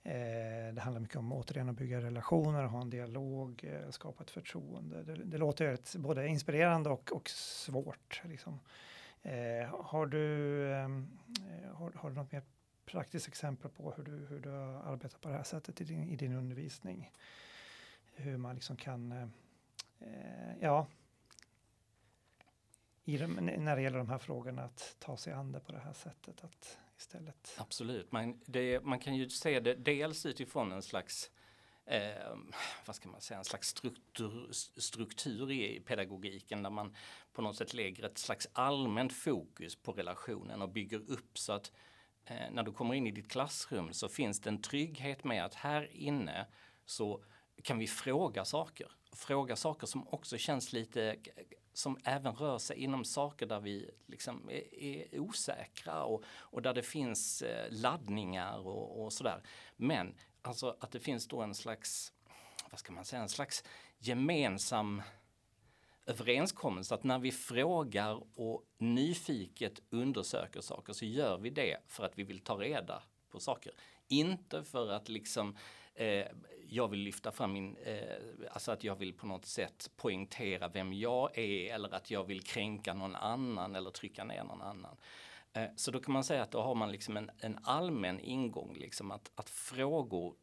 eh, 0.03 0.75
det 0.75 0.81
handlar 0.81 1.01
mycket 1.01 1.17
om 1.17 1.33
återigen 1.33 1.69
att 1.69 1.77
bygga 1.77 2.01
relationer, 2.01 2.65
ha 2.65 2.81
en 2.81 2.91
dialog, 2.91 3.65
eh, 3.65 3.91
skapa 3.91 4.23
ett 4.23 4.31
förtroende. 4.31 5.03
Det, 5.03 5.15
det 5.15 5.39
låter 5.39 5.67
ett, 5.67 5.97
både 5.97 6.29
inspirerande 6.29 6.91
och, 6.91 7.13
och 7.13 7.31
svårt. 7.31 8.23
Liksom. 8.25 8.61
Eh, 9.23 9.85
har, 9.85 10.07
du, 10.07 10.73
ehm, 10.75 11.09
eh, 11.39 11.77
har, 11.77 11.93
har 11.97 12.11
du 12.11 12.17
något 12.17 12.33
mer 12.33 12.43
praktiskt 12.85 13.29
exempel 13.29 13.71
på 13.71 13.93
hur 13.97 14.05
du, 14.05 14.27
hur 14.27 14.41
du 14.41 14.51
arbetar 14.51 15.19
på 15.19 15.29
det 15.29 15.35
här 15.35 15.43
sättet 15.43 15.81
i 15.81 15.85
din, 15.85 16.03
i 16.03 16.17
din 16.17 16.33
undervisning? 16.33 17.11
Hur 18.15 18.37
man 18.37 18.55
liksom 18.55 18.77
kan, 18.77 19.13
eh, 19.13 19.29
eh 20.01 20.57
ja, 20.61 20.87
i 23.05 23.17
de, 23.17 23.35
när 23.35 23.77
det 23.77 23.83
gäller 23.83 23.99
de 23.99 24.09
här 24.09 24.19
frågorna 24.19 24.63
att 24.63 24.97
ta 24.99 25.17
sig 25.17 25.33
an 25.33 25.53
det 25.53 25.61
på 25.61 25.73
det 25.73 25.79
här 25.79 25.93
sättet. 25.93 26.45
Att 26.45 26.79
istället. 26.99 27.55
Absolut, 27.59 28.13
man, 28.13 28.41
det, 28.47 28.81
man 28.81 28.99
kan 28.99 29.15
ju 29.15 29.31
se 29.31 29.61
det 29.61 29.75
dels 29.75 30.27
utifrån 30.27 30.73
en 30.73 30.83
slags 30.83 31.31
eh, 31.87 32.37
vad 32.87 32.97
ska 32.97 33.09
man 33.09 33.21
säga, 33.21 33.39
en 33.39 33.45
slags 33.45 33.69
struktur, 33.69 34.49
struktur 34.77 35.53
i 35.53 35.81
pedagogiken 35.81 36.63
där 36.63 36.71
man 36.71 36.97
på 37.33 37.43
något 37.43 37.57
sätt 37.57 37.75
lägger 37.75 38.05
ett 38.05 38.19
slags 38.19 38.49
allmänt 38.53 39.13
fokus 39.13 39.77
på 39.77 39.93
relationen 39.93 40.63
och 40.63 40.69
bygger 40.69 41.11
upp 41.11 41.39
så 41.39 41.53
att 41.53 41.73
eh, 42.25 42.51
när 42.53 42.63
du 42.63 42.73
kommer 42.73 42.95
in 42.95 43.07
i 43.07 43.11
ditt 43.11 43.31
klassrum 43.31 43.93
så 43.93 44.09
finns 44.09 44.41
det 44.41 44.51
en 44.51 44.63
trygghet 44.63 45.25
med 45.25 45.45
att 45.45 45.55
här 45.55 45.91
inne 45.93 46.47
så 46.85 47.25
kan 47.63 47.79
vi 47.79 47.87
fråga 47.87 48.45
saker. 48.45 48.93
Fråga 49.13 49.57
saker 49.57 49.87
som 49.87 50.09
också 50.09 50.39
känns 50.39 50.73
lite 50.73 51.17
som 51.75 51.99
även 52.05 52.35
rör 52.35 52.59
sig 52.59 52.77
inom 52.77 53.05
saker 53.05 53.47
där 53.47 53.61
vi 53.61 53.91
liksom 54.07 54.51
är, 54.51 54.75
är 54.75 55.19
osäkra 55.19 56.05
och, 56.05 56.25
och, 56.27 56.63
där 56.63 56.75
det 56.75 56.83
finns 56.83 57.43
eh, 57.43 57.67
laddningar 57.71 58.67
och, 58.67 59.05
och 59.05 59.13
sådär. 59.13 59.43
Men 59.77 60.15
alltså 60.43 60.77
att 60.81 60.91
det 60.91 61.01
finns 61.01 61.29
då 61.29 61.43
en 61.43 61.55
slags 61.55 62.13
vad 62.71 62.79
ska 62.79 62.93
man 62.93 63.05
säga, 63.05 63.23
en 63.23 63.29
slags 63.29 63.65
gemensam 63.99 65.03
överenskommelse 66.07 66.95
att 66.95 67.05
när 67.05 67.19
vi 67.19 67.33
frågar 67.33 68.23
och 68.35 68.65
nyfiket 68.79 69.81
undersöker 69.91 70.61
saker 70.61 70.93
så 70.93 71.05
gör 71.05 71.39
vi 71.39 71.51
det 71.51 71.77
för 71.87 72.05
att 72.05 72.19
vi 72.19 72.23
vill 72.23 72.41
ta 72.41 72.55
reda 72.55 73.03
på 73.31 73.41
saker. 73.41 73.73
Inte 74.09 74.65
för 74.65 74.91
att 74.91 75.09
liksom 75.09 75.57
eh, 75.95 76.27
jag 76.69 76.89
vill 76.89 77.01
lyfta 77.01 77.33
fram 77.33 77.53
min, 77.53 77.77
eh, 77.77 78.03
alltså 78.51 78.73
att 78.73 78.85
jag 78.85 78.97
vill 78.97 79.15
på 79.15 79.27
något 79.27 79.47
sätt 79.47 79.91
poängtera 79.97 80.69
vem 80.69 80.93
jag 80.93 81.39
är 81.39 81.75
eller 81.75 81.95
att 81.95 82.11
jag 82.11 82.25
vill 82.25 82.43
kränka 82.43 82.95
någon 82.95 83.17
annan 83.17 83.75
eller 83.75 83.91
trycka 83.91 84.25
ner 84.25 84.45
någon 84.45 84.63
annan. 84.63 84.97
Eh, 85.53 85.69
så 85.77 85.91
då 85.91 86.01
kan 86.01 86.13
man 86.13 86.25
säga 86.25 86.43
att 86.43 86.51
då 86.51 86.63
har 86.63 86.75
man 86.75 86.93
liksom 86.93 87.17
en, 87.17 87.31
en 87.39 87.59
allmän 87.63 88.21
ingång, 88.21 88.77
liksom 88.77 89.11
att, 89.11 89.31
att 89.35 89.51
frågor 89.51 90.37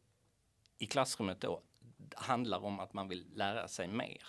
i 0.78 0.86
klassrummet 0.86 1.40
då 1.40 1.62
handlar 2.14 2.64
om 2.64 2.80
att 2.80 2.92
man 2.92 3.08
vill 3.08 3.26
lära 3.34 3.68
sig 3.68 3.88
mer. 3.88 4.26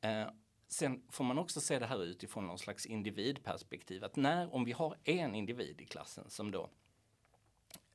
Eh, 0.00 0.26
sen 0.68 1.02
får 1.10 1.24
man 1.24 1.38
också 1.38 1.60
se 1.60 1.78
det 1.78 1.86
här 1.86 2.04
utifrån 2.04 2.46
någon 2.46 2.58
slags 2.58 2.86
individperspektiv. 2.86 4.04
Att 4.04 4.16
när, 4.16 4.54
om 4.54 4.64
vi 4.64 4.72
har 4.72 4.96
en 5.04 5.34
individ 5.34 5.80
i 5.80 5.84
klassen 5.84 6.30
som 6.30 6.50
då 6.50 6.70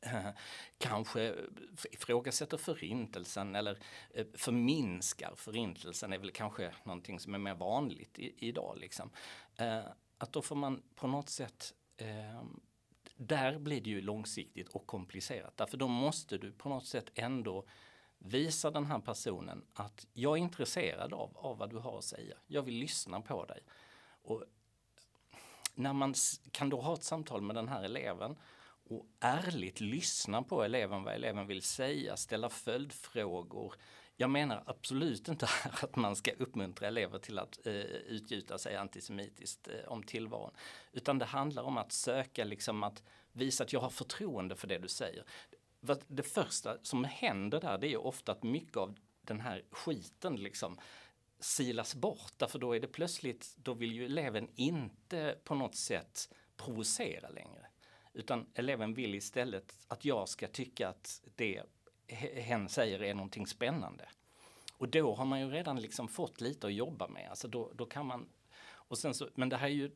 kanske 0.77 1.35
ifrågasätter 1.91 2.57
förintelsen 2.57 3.55
eller 3.55 3.79
eh, 4.13 4.25
förminskar 4.33 5.33
förintelsen 5.35 6.13
är 6.13 6.17
väl 6.17 6.31
kanske 6.31 6.73
någonting 6.83 7.19
som 7.19 7.33
är 7.33 7.39
mer 7.39 7.55
vanligt 7.55 8.19
i, 8.19 8.47
idag. 8.47 8.77
Liksom. 8.77 9.09
Eh, 9.55 9.79
att 10.17 10.33
då 10.33 10.41
får 10.41 10.55
man 10.55 10.81
på 10.95 11.07
något 11.07 11.29
sätt 11.29 11.73
ehm, 11.97 12.59
där 13.15 13.59
blir 13.59 13.81
det 13.81 13.89
ju 13.89 14.01
långsiktigt 14.01 14.67
och 14.69 14.87
komplicerat. 14.87 15.57
Därför 15.57 15.77
då 15.77 15.87
måste 15.87 16.37
du 16.37 16.51
på 16.51 16.69
något 16.69 16.85
sätt 16.85 17.09
ändå 17.15 17.65
visa 18.17 18.71
den 18.71 18.85
här 18.85 18.99
personen 18.99 19.65
att 19.73 20.07
jag 20.13 20.37
är 20.37 20.41
intresserad 20.41 21.13
av, 21.13 21.37
av 21.37 21.57
vad 21.57 21.69
du 21.69 21.77
har 21.77 21.97
att 21.97 22.03
säga. 22.03 22.35
Jag 22.47 22.61
vill 22.61 22.75
lyssna 22.75 23.21
på 23.21 23.45
dig. 23.45 23.59
Och 24.21 24.43
när 25.75 25.93
man 25.93 26.13
kan 26.51 26.69
då 26.69 26.81
ha 26.81 26.93
ett 26.93 27.03
samtal 27.03 27.41
med 27.41 27.55
den 27.55 27.67
här 27.67 27.83
eleven 27.83 28.35
och 28.89 29.05
ärligt 29.19 29.79
lyssna 29.79 30.43
på 30.43 30.63
eleven, 30.63 31.03
vad 31.03 31.13
eleven 31.13 31.47
vill 31.47 31.61
säga, 31.61 32.17
ställa 32.17 32.49
följdfrågor. 32.49 33.73
Jag 34.15 34.29
menar 34.29 34.63
absolut 34.65 35.27
inte 35.27 35.47
att 35.81 35.95
man 35.95 36.15
ska 36.15 36.31
uppmuntra 36.31 36.87
elever 36.87 37.19
till 37.19 37.39
att 37.39 37.67
eh, 37.67 37.73
utgjuta 37.73 38.57
sig 38.57 38.75
antisemitiskt 38.75 39.67
eh, 39.67 39.91
om 39.91 40.03
tillvaron. 40.03 40.51
Utan 40.91 41.19
det 41.19 41.25
handlar 41.25 41.63
om 41.63 41.77
att 41.77 41.91
söka 41.91 42.43
liksom 42.43 42.83
att 42.83 43.03
visa 43.31 43.63
att 43.63 43.73
jag 43.73 43.79
har 43.79 43.89
förtroende 43.89 44.55
för 44.55 44.67
det 44.67 44.77
du 44.77 44.87
säger 44.87 45.23
det 46.07 46.23
första 46.23 46.77
som 46.83 47.03
händer 47.03 47.59
där 47.59 47.77
det 47.77 47.87
är 47.87 47.89
ju 47.89 47.97
ofta 47.97 48.31
att 48.31 48.43
mycket 48.43 48.77
av 48.77 48.95
den 49.21 49.39
här 49.39 49.63
skiten 49.71 50.35
liksom 50.35 50.77
silas 51.39 51.95
bort. 51.95 52.33
Därför 52.37 52.59
då 52.59 52.75
är 52.75 52.79
det 52.79 52.87
plötsligt, 52.87 53.53
då 53.57 53.73
vill 53.73 53.93
ju 53.93 54.05
eleven 54.05 54.47
inte 54.55 55.37
på 55.43 55.55
något 55.55 55.75
sätt 55.75 56.29
provocera 56.57 57.29
längre. 57.29 57.66
Utan 58.17 58.45
eleven 58.53 58.93
vill 58.93 59.15
istället 59.15 59.75
att 59.87 60.05
jag 60.05 60.29
ska 60.29 60.47
tycka 60.47 60.89
att 60.89 61.21
det 61.35 61.63
hen 62.33 62.69
säger 62.69 63.03
är 63.03 63.13
någonting 63.13 63.47
spännande. 63.47 64.09
Och 64.77 64.89
då 64.89 65.15
har 65.15 65.25
man 65.25 65.39
ju 65.39 65.49
redan 65.49 65.81
liksom 65.81 66.07
fått 66.07 66.41
lite 66.41 66.67
att 66.67 66.73
jobba 66.73 67.07
med. 67.07 67.29
Alltså 67.29 67.47
då, 67.47 67.71
då 67.75 67.85
kan 67.85 68.05
man, 68.05 68.29
och 68.67 68.97
sen 68.97 69.13
så, 69.13 69.29
men 69.35 69.49
det 69.49 69.57
här 69.57 69.67
är 69.67 69.71
ju 69.71 69.91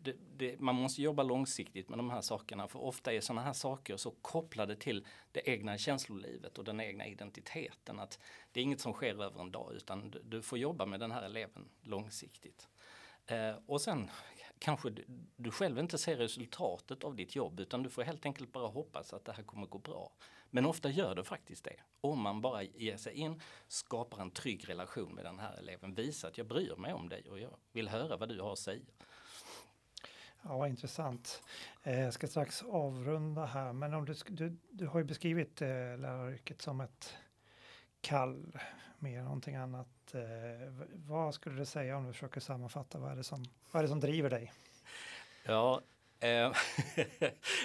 det, 0.00 0.16
det, 0.36 0.60
man 0.60 0.74
måste 0.74 1.02
jobba 1.02 1.22
långsiktigt 1.22 1.88
med 1.88 1.98
de 1.98 2.10
här 2.10 2.20
sakerna 2.20 2.68
för 2.68 2.78
ofta 2.78 3.12
är 3.12 3.20
sådana 3.20 3.42
här 3.42 3.52
saker 3.52 3.96
så 3.96 4.10
kopplade 4.10 4.76
till 4.76 5.06
det 5.32 5.50
egna 5.50 5.78
känslolivet 5.78 6.58
och 6.58 6.64
den 6.64 6.80
egna 6.80 7.06
identiteten. 7.06 8.00
Att 8.00 8.18
det 8.52 8.60
är 8.60 8.64
inget 8.64 8.80
som 8.80 8.92
sker 8.92 9.22
över 9.22 9.40
en 9.40 9.50
dag 9.50 9.72
utan 9.74 10.10
du, 10.10 10.22
du 10.24 10.42
får 10.42 10.58
jobba 10.58 10.86
med 10.86 11.00
den 11.00 11.10
här 11.10 11.22
eleven 11.22 11.68
långsiktigt. 11.82 12.68
Eh, 13.26 13.54
och 13.66 13.80
sen 13.80 14.10
kanske 14.58 14.90
du, 14.90 15.04
du, 15.36 15.50
själv 15.50 15.78
inte 15.78 15.98
ser 15.98 16.16
resultatet 16.16 17.04
av 17.04 17.16
ditt 17.16 17.36
jobb 17.36 17.60
utan 17.60 17.82
du 17.82 17.90
får 17.90 18.02
helt 18.02 18.26
enkelt 18.26 18.52
bara 18.52 18.68
hoppas 18.68 19.12
att 19.12 19.24
det 19.24 19.32
här 19.32 19.42
kommer 19.42 19.66
gå 19.66 19.78
bra. 19.78 20.12
Men 20.50 20.66
ofta 20.66 20.90
gör 20.90 21.14
det 21.14 21.24
faktiskt 21.24 21.64
det. 21.64 21.76
Om 22.00 22.20
man 22.20 22.40
bara 22.40 22.62
ger 22.62 22.96
sig 22.96 23.14
in, 23.14 23.40
skapar 23.68 24.22
en 24.22 24.30
trygg 24.30 24.68
relation 24.68 25.14
med 25.14 25.24
den 25.24 25.38
här 25.38 25.56
eleven, 25.58 25.94
visar 25.94 26.28
att 26.28 26.38
jag 26.38 26.46
bryr 26.46 26.76
mig 26.76 26.92
om 26.92 27.08
dig 27.08 27.30
och 27.30 27.40
jag 27.40 27.56
vill 27.72 27.88
höra 27.88 28.16
vad 28.16 28.28
du 28.28 28.40
har 28.40 28.52
att 28.52 28.58
säga. 28.58 28.84
Ja, 30.42 30.68
intressant. 30.68 31.42
Eh, 31.82 32.00
jag 32.00 32.14
ska 32.14 32.26
strax 32.26 32.62
avrunda 32.62 33.44
här, 33.44 33.72
men 33.72 33.94
om 33.94 34.04
du, 34.04 34.14
du, 34.28 34.56
du 34.70 34.86
har 34.86 34.98
ju 34.98 35.04
beskrivit 35.04 35.62
eh, 35.62 35.68
läraryrket 35.68 36.62
som 36.62 36.80
ett 36.80 37.14
kall, 38.00 38.58
mer 38.98 39.18
än 39.18 39.24
någonting 39.24 39.56
annat. 39.56 39.88
Eh, 40.14 40.68
vad 41.06 41.34
skulle 41.34 41.58
du 41.58 41.64
säga 41.64 41.96
om 41.96 42.06
du 42.06 42.12
försöker 42.12 42.40
sammanfatta? 42.40 42.98
Vad 42.98 43.12
är 43.12 43.16
det 43.16 43.24
som, 43.24 43.44
vad 43.70 43.80
är 43.80 43.82
det 43.82 43.88
som 43.88 44.00
driver 44.00 44.30
dig? 44.30 44.52
Ja, 45.44 45.80
eh, 46.20 46.28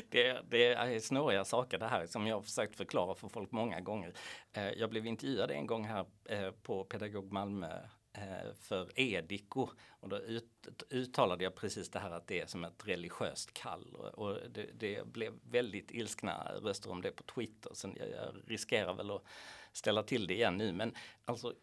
det, 0.10 0.42
det, 0.50 0.74
är 0.74 1.00
snåriga 1.00 1.46
saker 1.46 1.78
det 1.78 1.88
här 1.88 2.08
som 2.08 2.28
jag 2.28 2.36
har 2.36 2.42
försökt 2.42 2.76
förklara 2.76 3.16
för 3.16 3.28
folk 3.28 3.52
många 3.52 3.82
gånger. 3.82 4.14
Eh, 4.54 4.70
jag 4.70 4.90
blev 4.90 5.06
intervjuad 5.06 5.52
en 5.52 5.68
gång 5.68 5.86
här 5.86 6.06
eh, 6.26 6.52
på 6.52 6.84
Pedagog 6.84 7.32
Malmö 7.32 7.80
eh, 8.14 8.54
för 8.60 9.00
Ediko. 9.00 9.70
Och 9.90 10.10
då 10.10 10.18
ut, 10.18 10.68
uttalade 10.90 11.44
jag 11.44 11.56
precis 11.56 11.90
det 11.90 12.00
här 12.00 12.12
att 12.12 12.28
det 12.28 12.42
är 12.42 12.46
som 12.46 12.64
ett 12.64 12.88
religiöst 12.88 13.54
kall. 13.54 13.96
Och 13.96 14.38
det, 14.50 14.70
det 14.74 15.08
blev 15.08 15.34
väldigt 15.44 15.92
ilskna 15.92 16.52
röster 16.62 16.92
om 16.92 17.02
det 17.02 17.12
på 17.12 17.24
Twitter. 17.24 17.72
Så 17.74 17.94
jag, 17.96 18.10
jag 18.10 18.36
riskerar 18.48 18.94
väl 18.94 19.12
att 19.12 19.24
ställa 19.72 20.04
till 20.04 20.28
det 20.28 20.34
igen 20.34 20.58
nu. 20.58 20.74
Men 20.74 20.96
alltså 21.26 21.54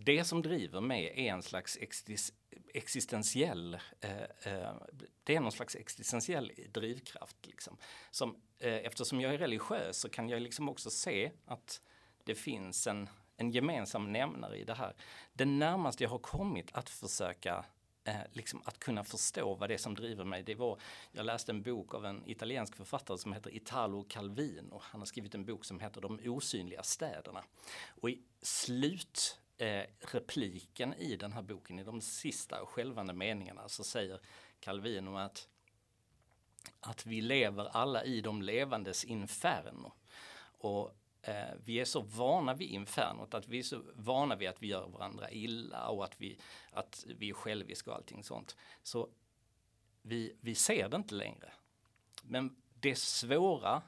det 0.00 0.24
som 0.24 0.42
driver 0.42 0.80
mig 0.80 1.12
är 1.26 1.32
en 1.32 1.42
slags 1.42 1.78
existentiell, 2.74 3.74
eh, 4.00 4.22
eh, 4.22 4.72
det 5.24 5.36
är 5.36 5.40
någon 5.40 5.52
slags 5.52 5.76
existentiell 5.76 6.52
drivkraft. 6.72 7.46
Liksom. 7.46 7.76
Som, 8.10 8.36
eh, 8.58 8.74
eftersom 8.74 9.20
jag 9.20 9.34
är 9.34 9.38
religiös 9.38 9.98
så 9.98 10.08
kan 10.08 10.28
jag 10.28 10.42
liksom 10.42 10.68
också 10.68 10.90
se 10.90 11.30
att 11.46 11.80
det 12.24 12.34
finns 12.34 12.86
en 12.86 13.08
en 13.38 13.50
gemensam 13.50 14.12
nämnare 14.12 14.56
i 14.56 14.64
det 14.64 14.74
här. 14.74 14.94
Det 15.32 15.44
närmaste 15.44 16.04
jag 16.04 16.10
har 16.10 16.18
kommit 16.18 16.70
att 16.72 16.90
försöka 16.90 17.64
eh, 18.04 18.16
liksom 18.32 18.62
att 18.64 18.78
kunna 18.78 19.04
förstå 19.04 19.54
vad 19.54 19.70
det 19.70 19.74
är 19.74 19.78
som 19.78 19.94
driver 19.94 20.24
mig, 20.24 20.42
det 20.42 20.54
var, 20.54 20.80
jag 21.12 21.26
läste 21.26 21.52
en 21.52 21.62
bok 21.62 21.94
av 21.94 22.06
en 22.06 22.22
italiensk 22.26 22.76
författare 22.76 23.18
som 23.18 23.32
heter 23.32 23.56
Italo 23.56 24.04
Calvino. 24.08 24.80
Han 24.82 25.00
har 25.00 25.06
skrivit 25.06 25.34
en 25.34 25.44
bok 25.44 25.64
som 25.64 25.80
heter 25.80 26.00
De 26.00 26.20
osynliga 26.24 26.82
städerna. 26.82 27.44
Och 28.00 28.10
i 28.10 28.22
slut 28.42 29.40
eh, 29.58 29.84
i 30.98 31.16
den 31.16 31.32
här 31.32 31.42
boken, 31.42 31.78
i 31.78 31.84
de 31.84 32.00
sista 32.00 32.66
skälvande 32.66 33.12
meningarna, 33.12 33.68
så 33.68 33.84
säger 33.84 34.20
Calvino 34.60 35.16
att 35.16 35.48
att 36.80 37.06
vi 37.06 37.20
lever 37.20 37.64
alla 37.64 38.04
i 38.04 38.20
de 38.20 38.42
levandes 38.42 39.04
inferno. 39.04 39.92
Och 40.58 40.94
eh, 41.22 41.54
vi 41.64 41.80
är 41.80 41.84
så 41.84 42.00
vana 42.00 42.54
vid 42.54 42.70
infernot, 42.70 43.34
att 43.34 43.48
vi 43.48 43.58
är 43.58 43.62
så 43.62 43.82
vana 43.94 44.36
vid 44.36 44.48
att 44.48 44.62
vi 44.62 44.66
gör 44.66 44.88
varandra 44.88 45.30
illa 45.30 45.88
och 45.88 46.04
att 46.04 46.20
vi, 46.20 46.38
att 46.70 47.04
vi 47.06 47.30
är 47.30 47.34
själviska 47.34 47.90
och 47.90 47.96
allting 47.96 48.24
sånt. 48.24 48.56
Så 48.82 49.08
vi, 50.02 50.36
vi 50.40 50.54
ser 50.54 50.88
det 50.88 50.96
inte 50.96 51.14
längre. 51.14 51.52
Men 52.22 52.56
det 52.74 52.98
svåra 52.98 53.82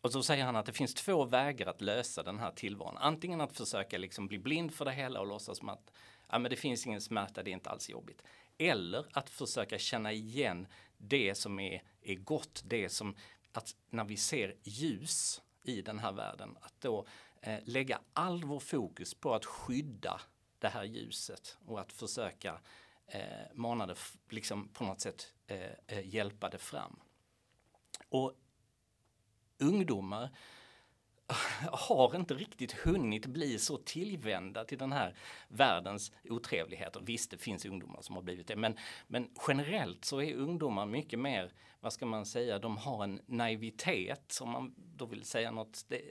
och 0.00 0.12
så 0.12 0.22
säger 0.22 0.44
han 0.44 0.56
att 0.56 0.66
det 0.66 0.72
finns 0.72 0.94
två 0.94 1.24
vägar 1.24 1.66
att 1.66 1.80
lösa 1.80 2.22
den 2.22 2.38
här 2.38 2.50
tillvaron. 2.50 2.96
Antingen 2.96 3.40
att 3.40 3.56
försöka 3.56 3.98
liksom 3.98 4.26
bli 4.26 4.38
blind 4.38 4.74
för 4.74 4.84
det 4.84 4.92
hela 4.92 5.20
och 5.20 5.26
låtsas 5.26 5.58
som 5.58 5.68
att 5.68 5.92
ja, 6.30 6.38
men 6.38 6.50
det 6.50 6.56
finns 6.56 6.86
ingen 6.86 7.00
smärta, 7.00 7.42
det 7.42 7.50
är 7.50 7.52
inte 7.52 7.70
alls 7.70 7.88
jobbigt. 7.88 8.22
Eller 8.58 9.06
att 9.12 9.30
försöka 9.30 9.78
känna 9.78 10.12
igen 10.12 10.66
det 10.98 11.34
som 11.34 11.60
är, 11.60 11.82
är 12.02 12.14
gott, 12.14 12.62
det 12.66 12.88
som 12.88 13.16
att 13.52 13.76
när 13.90 14.04
vi 14.04 14.16
ser 14.16 14.54
ljus 14.62 15.42
i 15.62 15.82
den 15.82 15.98
här 15.98 16.12
världen. 16.12 16.56
Att 16.60 16.80
då 16.80 17.06
eh, 17.40 17.58
lägga 17.64 18.00
all 18.12 18.44
vår 18.44 18.60
fokus 18.60 19.14
på 19.14 19.34
att 19.34 19.44
skydda 19.44 20.20
det 20.58 20.68
här 20.68 20.84
ljuset 20.84 21.58
och 21.66 21.80
att 21.80 21.92
försöka 21.92 22.60
eh, 23.06 23.20
mana 23.54 23.86
det, 23.86 23.96
liksom 24.28 24.68
på 24.68 24.84
något 24.84 25.00
sätt 25.00 25.32
eh, 25.46 25.70
eh 25.86 26.08
hjälpa 26.14 26.48
det 26.48 26.58
fram. 26.58 27.00
Och 28.08 28.34
ungdomar 29.58 30.30
har 31.72 32.16
inte 32.16 32.34
riktigt 32.34 32.72
hunnit 32.72 33.26
bli 33.26 33.58
så 33.58 33.76
tillvända 33.76 34.64
till 34.64 34.78
den 34.78 34.92
här 34.92 35.16
världens 35.48 36.12
otrevligheter. 36.24 37.00
Visst, 37.00 37.30
det 37.30 37.38
finns 37.38 37.64
ungdomar 37.64 38.02
som 38.02 38.14
har 38.14 38.22
blivit 38.22 38.46
det, 38.46 38.56
men, 38.56 38.78
men 39.06 39.30
generellt 39.48 40.04
så 40.04 40.22
är 40.22 40.34
ungdomar 40.34 40.86
mycket 40.86 41.18
mer, 41.18 41.52
vad 41.80 41.92
ska 41.92 42.06
man 42.06 42.26
säga, 42.26 42.58
de 42.58 42.76
har 42.76 43.04
en 43.04 43.20
naivitet, 43.26 44.38
om 44.42 44.50
man 44.50 44.74
då 44.76 45.06
vill 45.06 45.24
säga 45.24 45.50
något, 45.50 45.84
det, 45.88 46.02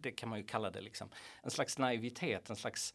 det 0.00 0.10
kan 0.10 0.28
man 0.28 0.38
ju 0.38 0.44
kalla 0.44 0.70
det 0.70 0.80
liksom, 0.80 1.08
en 1.42 1.50
slags 1.50 1.78
naivitet, 1.78 2.50
en 2.50 2.56
slags 2.56 2.94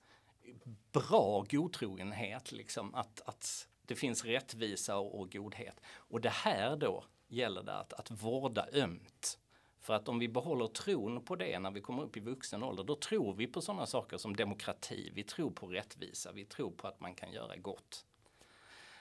bra 0.91 1.45
godtrogenhet, 1.49 2.51
liksom, 2.51 2.95
att, 2.95 3.21
att 3.25 3.67
det 3.85 3.95
finns 3.95 4.25
rättvisa 4.25 4.97
och, 4.97 5.19
och 5.19 5.31
godhet. 5.31 5.81
Och 5.89 6.21
det 6.21 6.29
här 6.29 6.75
då 6.75 7.03
gäller 7.27 7.63
det 7.63 7.77
att, 7.77 7.93
att 7.93 8.11
vårda 8.11 8.67
ömt 8.73 9.37
för 9.81 9.93
att 9.93 10.09
om 10.09 10.19
vi 10.19 10.27
behåller 10.27 10.67
tron 10.67 11.21
på 11.21 11.35
det 11.35 11.59
när 11.59 11.71
vi 11.71 11.81
kommer 11.81 12.03
upp 12.03 12.17
i 12.17 12.19
vuxen 12.19 12.63
ålder, 12.63 12.83
då 12.83 12.95
tror 12.95 13.33
vi 13.33 13.47
på 13.47 13.61
sådana 13.61 13.85
saker 13.85 14.17
som 14.17 14.35
demokrati, 14.35 15.11
vi 15.13 15.23
tror 15.23 15.51
på 15.51 15.67
rättvisa, 15.67 16.31
vi 16.31 16.45
tror 16.45 16.71
på 16.71 16.87
att 16.87 16.99
man 16.99 17.15
kan 17.15 17.31
göra 17.31 17.55
gott. 17.57 18.05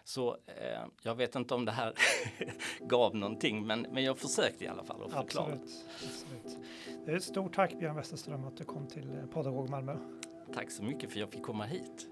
Så 0.04 0.36
eh, 0.46 0.84
jag 1.02 1.14
vet 1.14 1.34
inte 1.34 1.54
om 1.54 1.64
det 1.64 1.72
här 1.72 1.94
gav 2.80 3.16
någonting, 3.16 3.66
men, 3.66 3.86
men 3.90 4.04
jag 4.04 4.18
försökte 4.18 4.64
i 4.64 4.68
alla 4.68 4.84
fall 4.84 5.02
att 5.02 5.12
förklara. 5.12 5.52
Absolut, 5.52 5.86
absolut. 5.94 6.58
Det 7.06 7.12
är 7.12 7.16
ett 7.16 7.22
stort 7.22 7.54
tack 7.54 7.78
Björn 7.78 7.96
Westerström 7.96 8.44
att 8.44 8.56
du 8.56 8.64
kom 8.64 8.86
till 8.86 9.10
eh, 9.18 9.26
Podagog 9.26 9.70
Malmö. 9.70 9.96
Tack 10.54 10.70
så 10.70 10.82
mycket 10.82 11.10
för 11.10 11.16
att 11.16 11.20
jag 11.20 11.32
fick 11.32 11.42
komma 11.42 11.64
hit. 11.64 12.08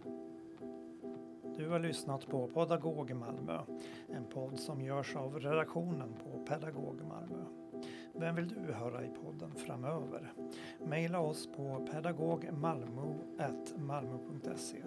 Du 1.56 1.68
har 1.68 1.78
lyssnat 1.78 2.26
på 2.26 2.48
Podagog 2.48 3.14
Malmö, 3.14 3.60
en 4.08 4.24
podd 4.24 4.60
som 4.60 4.80
görs 4.80 5.16
av 5.16 5.40
redaktionen 5.40 6.14
på 6.24 6.44
Pedagog 6.44 7.02
Malmö. 7.04 7.67
Vem 8.12 8.34
vill 8.34 8.48
du 8.48 8.72
höra 8.72 9.04
i 9.04 9.08
podden 9.08 9.54
framöver? 9.54 10.32
Maila 10.86 11.20
oss 11.20 11.48
på 11.56 11.86
pedagogmalmo.malmo.se. 11.92 14.82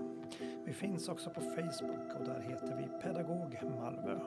Vi 0.66 0.74
finns 0.74 1.10
också 1.10 1.30
på 1.30 1.42
Facebook 1.42 2.16
och 2.20 2.26
där 2.26 2.40
heter 2.40 2.76
vi 2.78 2.88
Pedagog 3.04 3.60
Malmö. 3.80 4.20